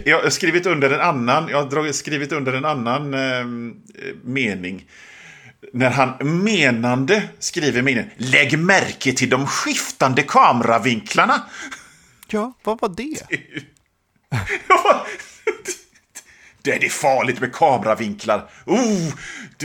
[0.05, 3.47] jag har skrivit under en annan, jag har skrivit under en annan uh,
[4.25, 4.87] mening.
[5.73, 11.43] När han menande skriver meningen Lägg märke till de skiftande kameravinklarna.
[12.29, 13.19] Ja, vad var det?
[16.63, 18.51] det är farligt med kameravinklar.
[18.67, 19.09] Oh,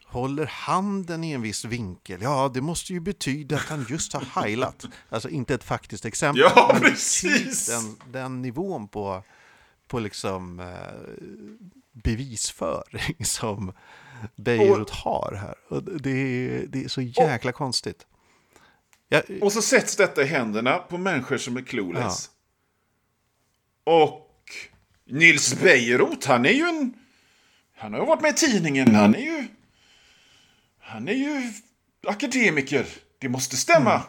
[0.04, 2.22] håller handen i en viss vinkel.
[2.22, 4.84] Ja, det måste ju betyda att han just har heilat.
[5.08, 6.42] Alltså inte ett faktiskt exempel.
[6.42, 7.66] Ja, men precis!
[7.66, 9.22] Den, den nivån på,
[9.88, 10.66] på liksom eh,
[11.92, 13.72] bevisföring som
[14.36, 15.54] Beirut har här.
[15.68, 18.06] Och det, är, det är så jäkla och, konstigt.
[19.08, 22.30] Jag, och så sätts detta i händerna på människor som är clueless.
[22.32, 22.39] Ja.
[23.84, 24.30] Och
[25.04, 26.94] Nils Bejerot, han är ju en...
[27.76, 28.94] Han har varit med i tidningen.
[28.94, 29.48] Han är ju...
[30.80, 31.52] Han är ju
[32.06, 32.86] akademiker.
[33.18, 33.94] Det måste stämma.
[33.94, 34.06] Mm.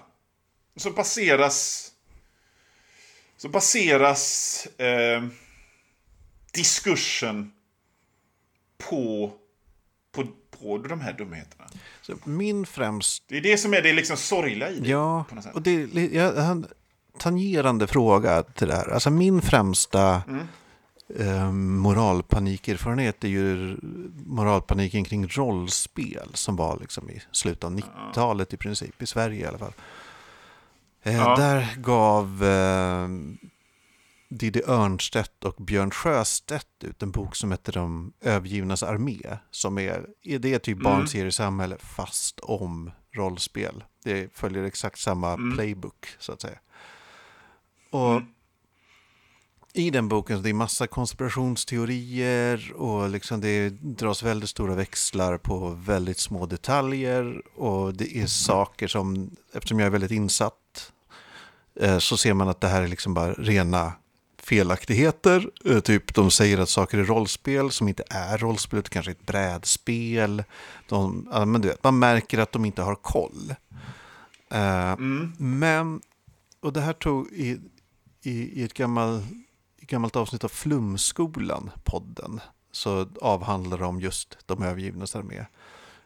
[0.76, 1.88] Så baseras...
[3.38, 5.24] Så baseras eh,
[6.52, 7.52] diskursen
[8.78, 9.34] på,
[10.12, 10.28] på,
[10.60, 11.70] på de här dumheterna.
[12.02, 13.24] Så min främst...
[13.28, 14.90] Det är det som är det liksom sorgliga i det.
[14.90, 16.68] Ja, och det är en
[17.18, 18.94] tangerande fråga till det här.
[18.94, 20.48] Alltså min främsta mm
[21.20, 23.78] eh, moralpanikerfarenhet är ju
[24.26, 29.46] moralpaniken kring rollspel som var liksom i slutet av 90-talet i princip, i Sverige i
[29.46, 29.74] alla fall.
[31.04, 31.36] Eh, ja.
[31.36, 33.08] Där gav eh,
[34.30, 39.38] Diddy Örnstedt och Björn Sjöstedt ut en bok som heter De övergivnas armé.
[39.52, 40.06] Som är,
[40.40, 40.84] det är typ mm.
[40.84, 43.84] barnseriesamhälle fast om rollspel.
[44.04, 45.56] Det följer exakt samma mm.
[45.56, 46.58] playbook så att säga.
[47.92, 48.26] Och mm
[49.74, 55.38] i den boken så det är massa konspirationsteorier och liksom det dras väldigt stora växlar
[55.38, 60.92] på väldigt små detaljer och det är saker som, eftersom jag är väldigt insatt,
[61.80, 63.94] eh, så ser man att det här är liksom bara rena
[64.38, 65.50] felaktigheter.
[65.66, 69.26] Eh, typ de säger att saker är rollspel som inte är rollspel, utan kanske ett
[69.26, 70.44] brädspel.
[70.90, 73.56] De, men du vet, man märker att de inte har koll.
[74.50, 75.34] Eh, mm.
[75.38, 76.02] Men,
[76.62, 77.28] och det här tog
[78.22, 79.24] i, i, ett gammalt
[79.78, 82.40] gammalt avsnitt av Flumskolan, podden,
[82.72, 85.46] så avhandlar de just de övergivnas armé.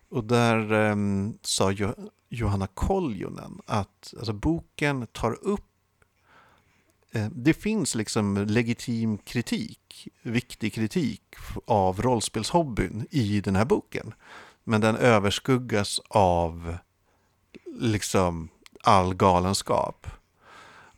[0.09, 0.95] Och där eh,
[1.41, 1.93] sa jo
[2.29, 5.69] Johanna Koljonen att alltså, boken tar upp
[7.11, 11.35] eh, det finns liksom legitim kritik, viktig kritik
[11.65, 14.13] av rollspelshobbyn i den här boken.
[14.63, 16.77] Men den överskuggas av
[17.79, 18.49] liksom
[18.83, 20.07] all galenskap.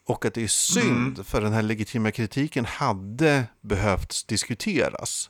[0.08, 5.30] Och att det är synd, för den här legitima kritiken hade behövt diskuteras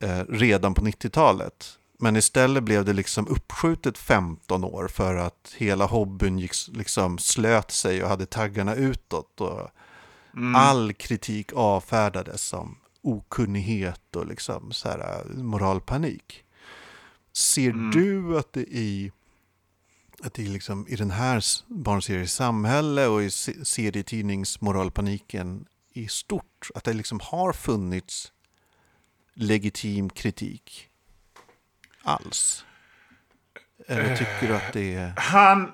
[0.00, 1.78] eh, redan på 90-talet.
[1.98, 7.70] Men istället blev det liksom uppskjutet 15 år för att hela hobbyn gick, liksom slöt
[7.70, 9.40] sig och hade taggarna utåt.
[9.40, 9.70] Och
[10.54, 16.44] All kritik avfärdades som okunnighet och liksom så här, eh, moralpanik.
[17.32, 19.12] Ser du att det i,
[20.22, 26.92] att det liksom, i den här barnseriens samhälle och i serietidningsmoralpaniken i stort, att det
[26.92, 28.32] liksom har funnits
[29.34, 30.88] legitim kritik
[32.02, 32.64] alls?
[33.86, 35.06] Eller tycker du att det är...
[35.06, 35.72] Eh, han...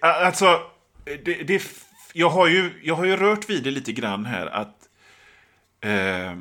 [0.00, 0.70] Alltså,
[1.04, 1.62] det, det,
[2.12, 4.88] jag, har ju, jag har ju rört vid det lite grann här att...
[5.80, 6.36] Eh,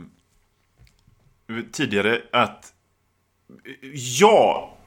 [1.71, 2.73] tidigare att...
[3.93, 4.77] Ja,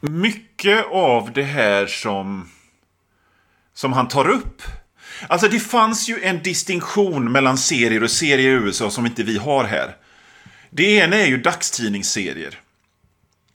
[0.00, 2.50] mycket av det här som...
[3.74, 4.62] Som han tar upp.
[5.28, 9.38] Alltså det fanns ju en distinktion mellan serier och serier i USA som inte vi
[9.38, 9.96] har här.
[10.70, 12.60] Det ena är ju dagstidningsserier.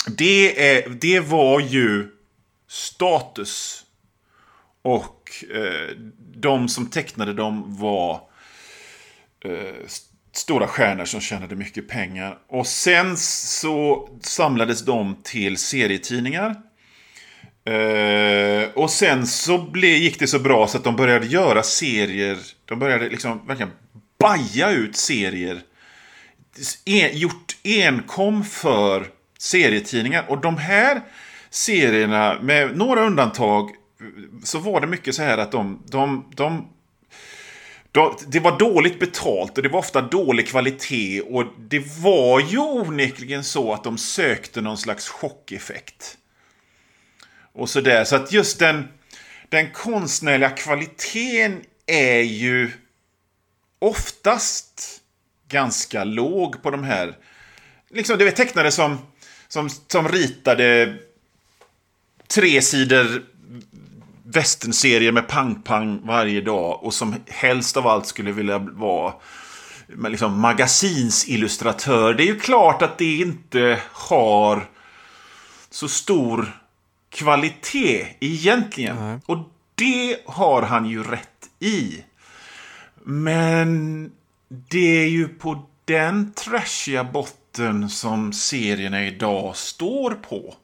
[0.07, 2.07] Det, är, det var ju
[2.67, 3.85] status.
[4.81, 5.97] Och eh,
[6.35, 8.21] de som tecknade dem var
[9.45, 9.87] eh,
[10.33, 12.37] stora stjärnor som tjänade mycket pengar.
[12.47, 16.55] Och sen så samlades de till serietidningar.
[17.65, 22.37] Eh, och sen så ble, gick det så bra så att de började göra serier.
[22.65, 23.71] De började liksom verkligen
[24.19, 25.61] baja ut serier
[26.85, 29.07] en, gjort enkom för
[29.37, 30.25] serietidningar.
[30.27, 31.01] Och de här
[31.49, 33.69] serierna, med några undantag,
[34.43, 36.67] så var det mycket så här att de, de, de de,
[38.27, 43.43] det var dåligt betalt och det var ofta dålig kvalitet och det var ju onekligen
[43.43, 46.17] så att de sökte någon slags chockeffekt.
[47.53, 48.87] Och sådär, så att just den,
[49.49, 52.71] den konstnärliga kvaliteten är ju
[53.79, 55.01] oftast
[55.47, 57.17] ganska låg på de här.
[57.89, 58.97] Liksom, det var tecknare som,
[59.47, 60.97] som, som ritade
[62.27, 63.23] tre sidor
[64.33, 69.13] västernserier med pang-pang varje dag och som helst av allt skulle vilja vara
[69.97, 72.13] liksom magasinsillustratör.
[72.13, 74.69] Det är ju klart att det inte har
[75.69, 76.59] så stor
[77.09, 79.21] kvalitet egentligen.
[79.25, 79.37] Och
[79.75, 82.03] det har han ju rätt i.
[83.03, 84.11] Men
[84.47, 90.55] det är ju på den trashiga botten som serierna idag står på.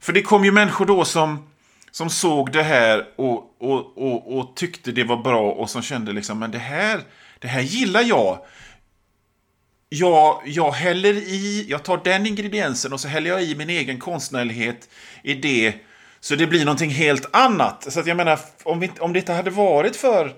[0.00, 1.48] För det kom ju människor då som,
[1.96, 6.12] som såg det här och, och, och, och tyckte det var bra och som kände
[6.12, 7.00] liksom, men det här,
[7.38, 8.38] det här gillar jag.
[9.88, 13.98] Jag, jag häller i, jag tar den ingrediensen och så häller jag i min egen
[13.98, 14.88] konstnärlighet
[15.22, 15.74] i det.
[16.20, 17.92] Så det blir någonting helt annat.
[17.92, 20.34] Så att jag menar, om, vi, om det inte hade varit för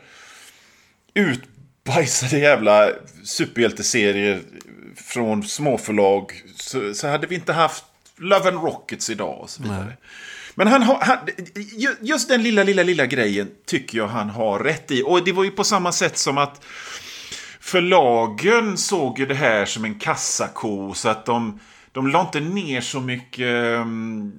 [1.14, 2.90] utbajsade jävla
[3.24, 4.40] superhjälteserier
[4.96, 7.84] från småförlag så, så hade vi inte haft
[8.16, 9.96] Love and Rockets idag och så vidare.
[10.59, 11.18] Men han har, han,
[11.76, 15.02] ju- just den lilla, lilla, lilla grejen tycker jag han har rätt i.
[15.06, 16.64] Och det var ju på samma sätt som att
[17.61, 21.61] förlagen såg ju det här som en kassako så att de,
[21.92, 23.46] de la inte ner så mycket
[23.80, 24.32] um,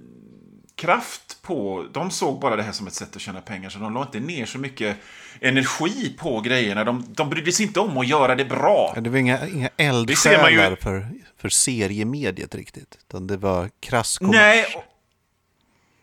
[0.75, 1.85] kraft på...
[1.93, 4.19] De såg bara det här som ett sätt att tjäna pengar så de la inte
[4.19, 4.97] ner så mycket
[5.41, 6.83] energi på grejerna.
[6.83, 8.95] De, de brydde sig inte om att göra det bra.
[9.01, 11.07] Det var inga, inga eldsjälar ju- för,
[11.37, 12.97] för seriemediet riktigt.
[13.07, 14.35] Utan det var krass kommers.
[14.35, 14.65] Nej.
[14.75, 14.83] och-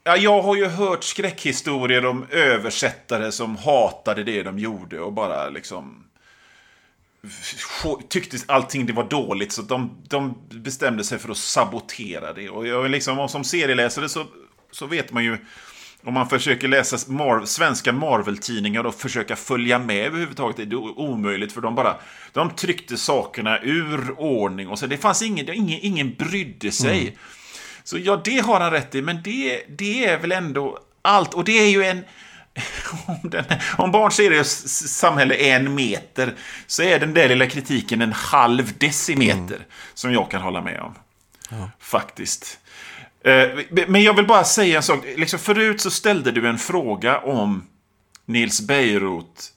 [0.09, 5.49] Ja, jag har ju hört skräckhistorier om översättare som hatade det de gjorde och bara
[5.49, 6.05] liksom
[8.09, 12.49] tyckte allting det var dåligt så de, de bestämde sig för att sabotera det.
[12.51, 14.25] Och jag, liksom, och som serieläsare så,
[14.71, 15.39] så vet man ju
[16.03, 21.53] om man försöker läsa Mar svenska Marvel-tidningar och försöka följa med överhuvudtaget är det omöjligt
[21.53, 21.97] för de bara
[22.33, 27.01] de tryckte sakerna ur ordning och så det fanns ingen, ingen, ingen brydde sig.
[27.01, 27.15] Mm.
[27.87, 31.35] Så ja, det har han rätt i, men det, det är väl ändå allt.
[31.35, 32.05] Och det är ju en...
[33.07, 33.45] Om, den,
[33.79, 34.47] om barnseriers
[34.89, 36.35] samhälle är en meter
[36.67, 40.95] så är den där lilla kritiken en halv decimeter som jag kan hålla med om.
[41.81, 42.59] Faktiskt.
[43.25, 43.49] Eh,
[43.89, 45.05] Men jag vill bara säga en sak.
[45.17, 47.67] Liksom förut så ställde du en fråga om
[48.25, 49.53] Nils Beirut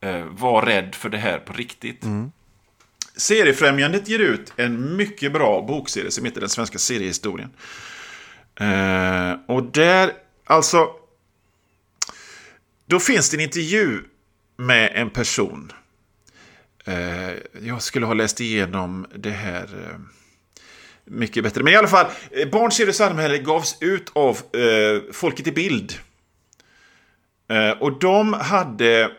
[0.00, 2.02] eh, var rädd för det här på riktigt.
[3.20, 7.50] Seriefrämjandet ger ut en mycket bra bokserie som heter Den svenska seriehistorien.
[8.60, 10.12] Eh, och där,
[10.44, 10.90] alltså...
[12.86, 14.02] Då finns det en intervju
[14.56, 15.72] med en person.
[16.84, 17.30] Eh,
[17.62, 19.98] jag skulle ha läst igenom det här eh,
[21.04, 21.62] mycket bättre.
[21.62, 25.52] Men i alla fall, eh, Barn, ser och samhälle gavs ut av eh, Folket i
[25.52, 25.92] Bild.
[27.48, 29.10] Eh, och de hade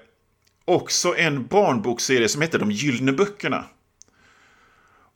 [0.65, 3.65] också en barnbokserie som hette De Gyllene Böckerna.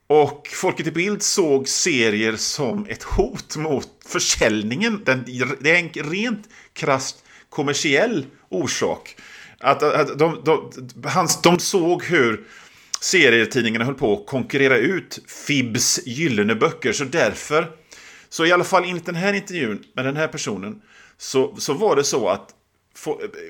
[0.08, 5.02] Och Folket i Bild såg serier som ett hot mot försäljningen.
[5.06, 5.24] Den,
[5.60, 9.16] det är en rent krasst kommersiell orsak.
[9.60, 12.48] Att, att de, de, de, de såg hur
[13.02, 16.94] serietidningarna höll på att konkurrera ut Fibs gyllene böcker.
[16.94, 17.72] Så därför,
[18.30, 20.82] så i alla fall enligt den här intervjun med den här personen,
[21.18, 22.50] så, så var det så att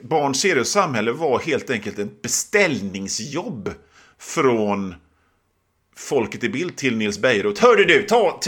[0.03, 3.73] Barn, serie och samhälle var helt enkelt ett beställningsjobb
[4.19, 4.95] från
[5.97, 7.59] Folket i Bild till Nils Bejerot.
[7.59, 8.39] Hörde du, ta...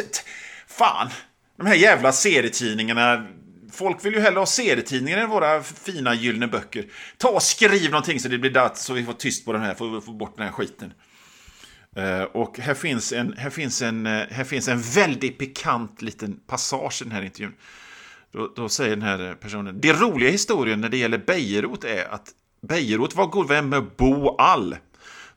[0.68, 1.10] Fan!
[1.58, 3.28] De här jävla serietidningarna.
[3.72, 6.86] Folk vill ju hellre ha serietidningar än våra fina gyllene böcker.
[7.18, 9.74] Ta och skriv någonting så det blir datt så vi får tyst på den här,
[9.74, 10.94] får få bort den här skiten.
[11.98, 16.40] Uh, och här finns, en, här, finns en, eh, här finns en väldigt pikant liten
[16.48, 17.54] passage i den här intervjun.
[18.32, 22.32] Då, då säger den här personen, det roliga historien när det gäller Bejerot är att
[22.68, 24.76] Bejerot var god vän med Bo All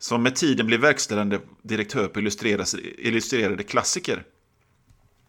[0.00, 2.20] som med tiden blev verkställande direktör på
[2.98, 4.22] illustrerade klassiker.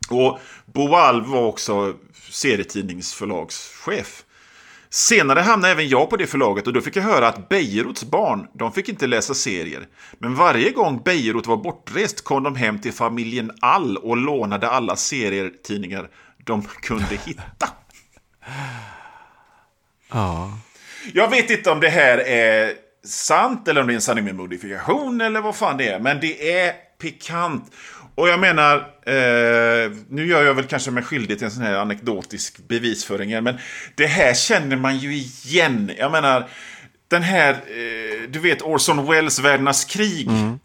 [0.10, 1.96] Och Boal var också
[2.30, 4.24] serietidningsförlagschef.
[4.90, 8.48] Senare hamnade även jag på det förlaget och då fick jag höra att Bejerots barn,
[8.54, 9.88] de fick inte läsa serier.
[10.20, 14.96] Men varje gång Bejerot var bortrest kom de hem till familjen All och lånade alla
[14.96, 16.10] serietidningar
[16.46, 17.68] de kunde hitta.
[20.12, 20.58] Ja.
[21.14, 24.36] Jag vet inte om det här är sant eller om det är en sanning med
[24.36, 26.00] modifikation eller vad fan det är.
[26.00, 27.72] Men det är pikant.
[28.16, 28.76] Och jag menar,
[29.06, 33.44] eh, nu gör jag väl kanske mig skyldig till en sån här anekdotisk bevisföring.
[33.44, 33.58] Men
[33.96, 35.92] det här känner man ju igen.
[35.98, 36.50] Jag menar,
[37.08, 40.28] den här, eh, du vet Orson Welles Världarnas krig.
[40.28, 40.60] Mm.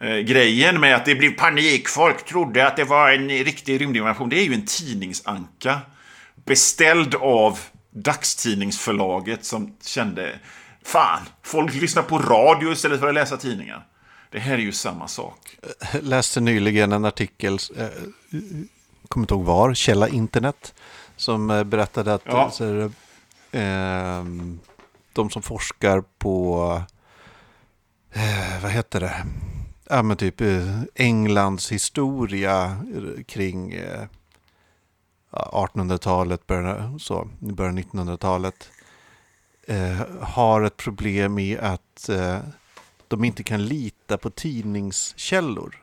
[0.00, 1.88] Eh, grejen med att det blev panik.
[1.88, 4.28] Folk trodde att det var en riktig rymdinvasion.
[4.28, 5.80] Det är ju en tidningsanka.
[6.46, 7.58] Beställd av
[7.90, 10.32] dagstidningsförlaget som kände
[10.82, 13.86] Fan, folk lyssnar på radio istället för att läsa tidningar.
[14.30, 15.56] Det här är ju samma sak.
[15.92, 17.88] Jag läste nyligen en artikel, eh,
[19.08, 20.74] kommer inte ihåg var, källa internet,
[21.16, 22.50] som eh, berättade att ja.
[22.50, 22.80] så,
[23.50, 24.24] eh,
[25.12, 26.82] de som forskar på,
[28.12, 29.26] eh, vad heter det,
[29.88, 32.76] ja men typ eh, Englands historia
[33.26, 33.80] kring
[35.32, 38.70] 1800-talet, början, så, början 1900-talet
[39.70, 42.38] eh, har ett problem i att eh,
[43.08, 45.82] de inte kan lita på tidningskällor.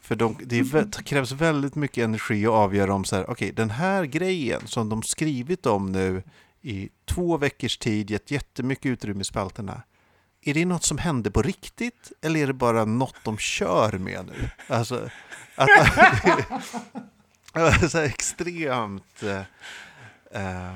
[0.00, 3.70] För de, det krävs väldigt mycket energi att avgöra om så här, okej, okay, den
[3.70, 6.22] här grejen som de skrivit om nu
[6.62, 9.82] i två veckors tid, gett jättemycket utrymme i spalterna.
[10.42, 14.26] Är det något som hände på riktigt eller är det bara något de kör med
[14.26, 14.50] nu?
[14.68, 15.10] Alltså,
[15.54, 15.68] att,
[17.90, 19.22] så extremt...
[19.22, 19.40] Uh,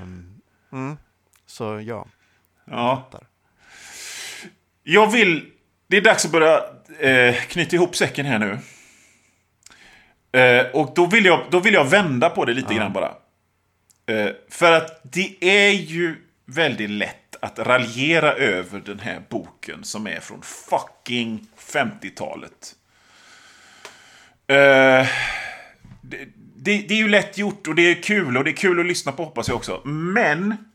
[0.02, 0.40] um,
[0.72, 0.96] mm.
[1.50, 2.06] Så ja.
[2.64, 3.10] Ja.
[4.82, 5.50] Jag vill...
[5.86, 6.64] Det är dags att börja
[7.00, 8.58] eh, knyta ihop säcken här nu.
[10.40, 12.78] Eh, och då vill, jag, då vill jag vända på det lite ja.
[12.78, 13.14] grann bara.
[14.06, 20.06] Eh, för att det är ju väldigt lätt att raljera över den här boken som
[20.06, 22.74] är från fucking 50-talet.
[24.46, 25.08] Eh,
[26.02, 26.24] det,
[26.56, 28.86] det, det, är ju lätt gjort och det är kul och det är kul att
[28.86, 29.80] lyssna på hoppas jag också.
[29.84, 30.69] Men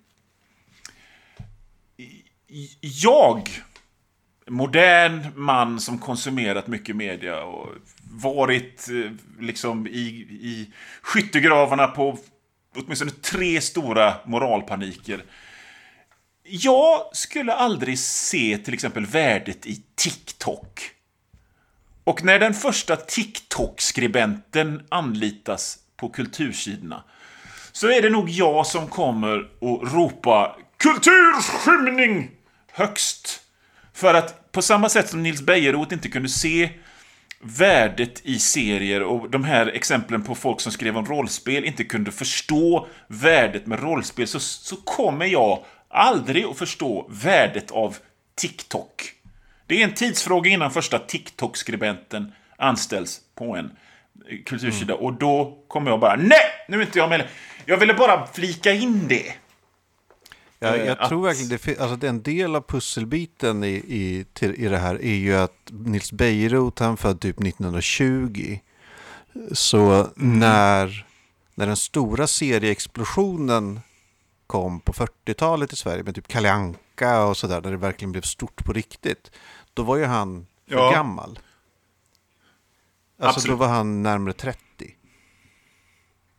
[2.79, 3.49] jag,
[4.47, 7.69] modern man som konsumerat mycket media och
[8.11, 10.07] varit eh, liksom i,
[10.41, 10.71] i
[11.01, 12.17] skyttegravarna på
[12.75, 15.23] åtminstone tre stora moralpaniker.
[16.43, 20.91] Jag skulle aldrig se till exempel värdet i TikTok.
[22.03, 27.03] Och när den första TikTok-skribenten anlitas på kultursidorna
[27.71, 32.31] så är det nog jag som kommer och ropa kulturskymning
[32.75, 33.41] högst.
[33.93, 36.69] För att på samma sätt som Nils Bejerot inte kunde se
[37.39, 42.11] värdet i serier och de här exemplen på folk som skrev om rollspel inte kunde
[42.11, 47.97] förstå värdet med rollspel så, så kommer jag aldrig att förstå värdet av
[48.35, 49.11] TikTok.
[49.67, 53.71] Det är en tidsfråga innan första TikTok-skribenten anställs på en
[54.45, 55.05] kultursida mm.
[55.05, 56.39] och då kommer jag bara Nej!
[56.67, 57.27] Nu är inte jag med.
[57.65, 59.33] Jag ville bara flika in det.
[60.65, 61.09] Ja, jag att...
[61.09, 65.01] tror verkligen det, alltså det en del av pusselbiten i, i, till, i det här
[65.01, 68.59] är ju att Nils Bejerot, han född typ 1920.
[69.51, 70.39] Så mm.
[70.39, 71.05] när,
[71.55, 73.79] när den stora serieexplosionen
[74.47, 78.21] kom på 40-talet i Sverige med typ Kalle Anka och sådär, när det verkligen blev
[78.21, 79.31] stort på riktigt,
[79.73, 80.91] då var ju han för ja.
[80.91, 81.39] gammal.
[83.19, 83.59] Alltså Absolut.
[83.59, 84.59] då var han närmare 30.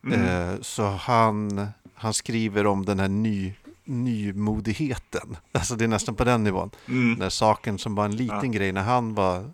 [0.06, 0.24] Mm.
[0.24, 3.54] Eh, så han, han skriver om den här ny,
[3.86, 5.36] nymodigheten.
[5.52, 6.70] Alltså det är nästan på den nivån.
[6.88, 7.12] Mm.
[7.12, 8.58] När saken som var en liten Ja.
[8.58, 9.50] grej när han var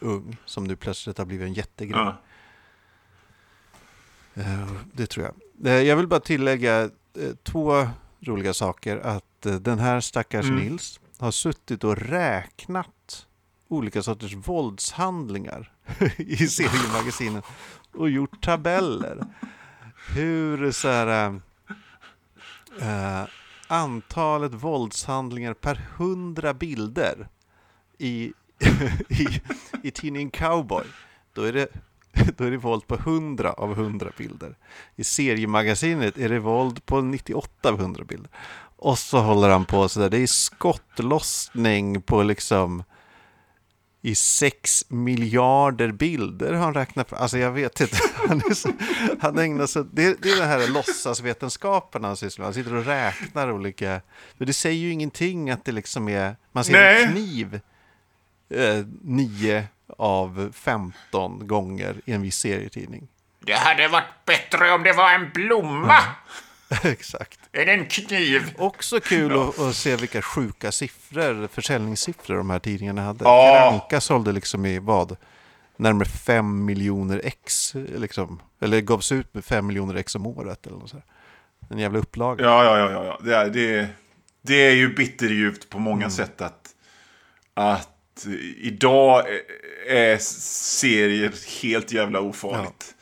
[0.00, 2.00] ung, som nu plötsligt har blivit en jättegrej.
[2.00, 2.16] Ja.
[4.34, 5.34] Eh, Det tror jag.
[5.72, 6.90] Eh, Jag vill bara tillägga eh,
[7.42, 7.88] två
[8.20, 8.96] roliga saker.
[8.96, 9.24] Att
[9.60, 10.58] den här stackars Mm.
[10.58, 13.26] Nils har suttit och räknat
[13.68, 15.72] olika sorters våldshandlingar
[16.16, 17.42] i seriemagasinen
[17.94, 19.24] och gjort tabeller.
[20.14, 21.40] Hur så här,
[22.80, 23.24] eh,
[23.68, 27.28] antalet våldshandlingar per hundra bilder
[27.98, 28.32] i,
[29.08, 29.26] i,
[29.82, 30.84] i tidningen Cowboy.
[31.32, 31.68] Då är, det,
[32.36, 34.56] då är det våld på 100 av 100 bilder.
[34.96, 38.30] I seriemagasinet är det våld på 98 av 100 bilder.
[38.76, 40.10] Och så håller han på sådär.
[40.10, 42.82] Det är skottlossning på liksom
[44.02, 47.22] i 6 miljarder bilder har han räknat fram.
[47.22, 47.96] Alltså jag vet inte.
[48.28, 48.72] Han, är så,
[49.20, 52.46] han ägnar sig det, det är den här låtsasvetenskapen han sysslar med.
[52.46, 54.00] Han sitter och räknar olika...
[54.36, 56.36] Men det säger ju ingenting att det liksom är...
[56.52, 57.04] Man ser Nej.
[57.04, 57.60] en kniv
[58.50, 59.64] eh, 9
[59.98, 63.08] av 15 gånger i en viss serietidning.
[63.40, 66.02] Det hade varit bättre om det var en blomma
[66.82, 67.40] Exakt.
[67.58, 68.42] Än en kniv.
[68.58, 73.24] Också kul att, att se vilka sjuka siffror, försäljningssiffror de här tidningarna hade.
[73.24, 73.86] Ja.
[73.90, 75.16] Kalle sålde liksom i vad?
[75.76, 78.40] Närmare 5 miljoner ex, liksom.
[78.60, 81.04] Eller gavs ut med 5 miljoner ex om året eller något så här.
[81.70, 82.44] En jävla upplaga.
[82.44, 83.18] Ja, ja, ja, ja, ja.
[83.24, 83.88] Det, är, det, är-
[84.42, 86.68] det är ju bitterljuvt på många sätt att,
[87.54, 89.22] att idag
[89.88, 91.32] är serier
[91.62, 92.94] helt jävla ofarligt.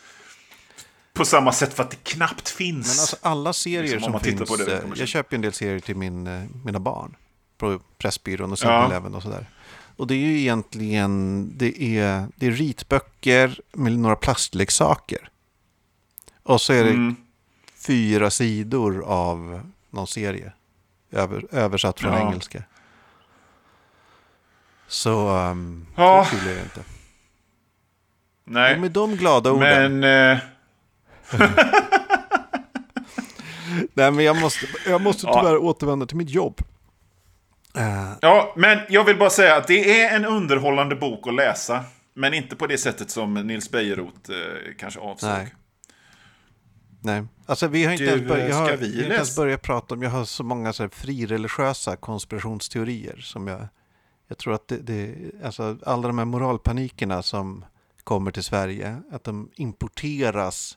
[1.17, 2.87] På samma sätt för att det knappt finns.
[2.97, 4.51] Men alltså alla serier Liksom, om som man tittar finns.
[4.51, 7.17] på det eh, jag köper ju en del serier till min, eh, mina barn.
[7.59, 8.69] På Pressbyrån och Ja.
[8.89, 9.47] 7-Eleven och sådär.
[9.97, 15.29] Och det är ju egentligen, det är, det är ritböcker med några plastleksaker.
[16.43, 17.17] Och så är det Mm.
[17.87, 19.61] fyra sidor av
[19.91, 20.53] någon serie.
[21.11, 22.21] Över, översatt från Ja.
[22.29, 22.63] engelska.
[24.89, 26.27] Så, um, Ja.
[26.31, 26.83] så kul är det inte.
[28.45, 30.01] Nej, Och med de glada orden.
[30.01, 30.33] men...
[30.33, 30.39] Eh,
[33.95, 35.41] Nej, men jag måste, jag måste Ja.
[35.41, 36.61] tyvärr återvända till mitt jobb.
[37.77, 41.85] Eh, ja, men jag vill bara säga att det är en underhållande bok att läsa.
[42.15, 44.35] Men inte på det sättet som Nils Bejerot eh,
[44.79, 45.31] kanske avsåg.
[45.31, 45.55] Nej.
[47.01, 49.63] Nej, alltså vi har inte Du, ens börjat, jag har, vi har inte ens börjat
[49.63, 53.69] prata om, jag har så många så här frireligiösa konspirationsteorier som jag,
[54.29, 55.15] jag tror att det, det,
[55.45, 57.65] alltså alla de här moralpanikerna som
[58.05, 60.77] kommer till Sverige, att de importeras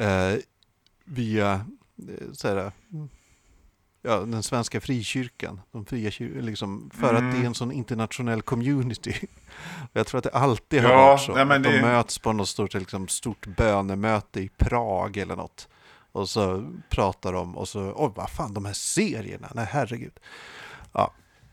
[0.00, 0.34] eh,
[1.04, 1.52] via
[2.08, 3.08] eh, så här, mm,
[4.02, 8.42] ja, den svenska frikyrkan, de fria kyr, liksom, för att det är en sån internationell
[8.42, 9.14] community.
[9.92, 11.32] Jag tror att det alltid har Ja, varit så.
[11.44, 15.68] nej, att de det- möts på något stort, liksom, stort bönemöte i Prag eller något.
[16.12, 20.12] Och så pratar de och så, oj vad fan de här serierna, nej herregud.
[20.92, 21.12] Ja,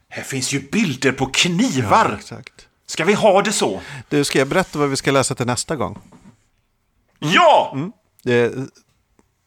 [0.10, 2.10] Här finns ju bilder på knivar!
[2.10, 2.68] ja exakt.
[2.86, 3.82] Ska vi ha det så?
[4.10, 6.00] Du, ska jag berätta vad vi ska läsa till nästa gång?
[7.20, 7.76] Ja!
[8.24, 8.70] Det,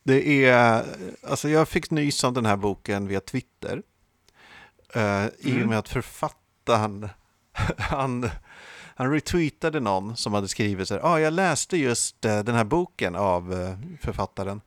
[0.02, 0.84] det är,
[1.28, 3.82] alltså jag fick nys om den här boken via Twitter.
[4.96, 7.08] Uh, I och med att författaren,
[7.78, 8.30] han,
[8.96, 12.64] han retweetade någon som hade skrivit så här, ah, jag läste just eh, den här
[12.64, 14.60] boken av eh, författaren.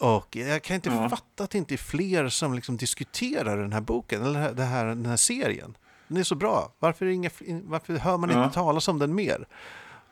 [0.00, 1.08] Och jag kan inte Ja.
[1.08, 4.86] fatta att det inte är fler som liksom diskuterar den här boken, eller det här,
[4.86, 5.76] den här serien.
[6.08, 7.30] Den är så bra, varför, inga,
[7.64, 8.44] varför hör man Ja.
[8.44, 9.46] inte talas om den mer?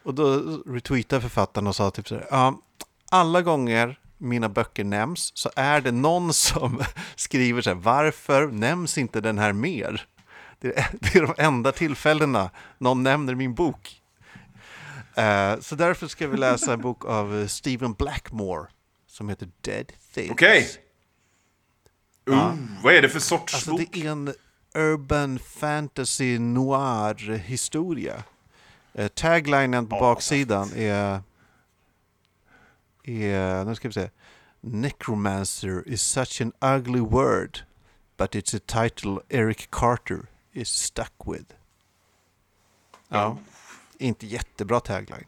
[0.03, 0.35] Och då
[0.67, 2.61] retweetade författaren och sa typ så här, ja,
[3.11, 6.83] alla gånger mina böcker nämns så är det någon som
[7.17, 10.07] skriver så här, varför nämns inte den här mer?
[10.61, 14.03] Det är, det är de enda tillfällena någon nämner min bok.
[15.15, 18.67] Eh, så därför ska vi läsa en bok av eh, Stephen Blackmore
[19.07, 20.31] som heter Dead Things.
[20.31, 20.69] Okej.
[22.31, 23.81] Uh, vad är det för sorts Alltså bok?
[23.93, 24.35] det är en
[24.75, 28.23] urban fantasy noir historia.
[28.95, 31.21] Eh, taglinen på baksidan är,
[33.07, 34.11] är, nu ska vi se,
[34.61, 37.59] Necromancer is such an ugly word,
[38.17, 41.53] but it's a title Eric Carter is stuck with.
[43.09, 43.39] Ja,
[43.99, 45.27] inte jättebra tagline.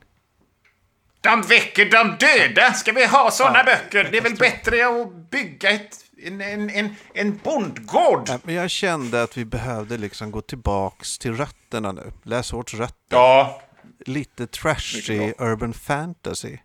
[1.20, 2.72] De väcker de döda.
[2.72, 4.08] Ska vi ha såna böcker?
[4.12, 8.28] Det är väl bättre att bygga ett, en, en, en, en bondgård?
[8.28, 12.12] Nej, Men jag kände att vi behövde liksom gå tillbaks till rötterna nu.
[12.22, 13.16] Läsårets rötter.
[13.16, 13.62] Ja,
[14.06, 16.58] Lite trashy urban fantasy.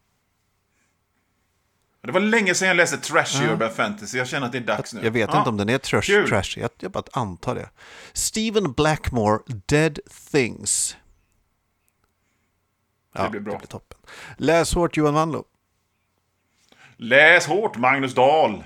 [2.07, 4.17] Det var länge sedan jag läste trashy urban fantasy.
[4.17, 5.03] Jag känner att det är dags nu.
[5.03, 5.37] Jag vet Ja.
[5.37, 6.29] inte om den är trash, kul.
[6.29, 7.69] trashy, jag, jag bara antar det.
[8.13, 9.99] Stephen Blackmore, Dead
[10.31, 10.97] Things.
[13.15, 13.53] Ja, Det blir bra.
[13.53, 13.97] Det blir toppen.
[14.37, 15.43] Läs hårt Johan Wanlo.
[16.97, 18.63] Läs hårt, Magnus Dahl.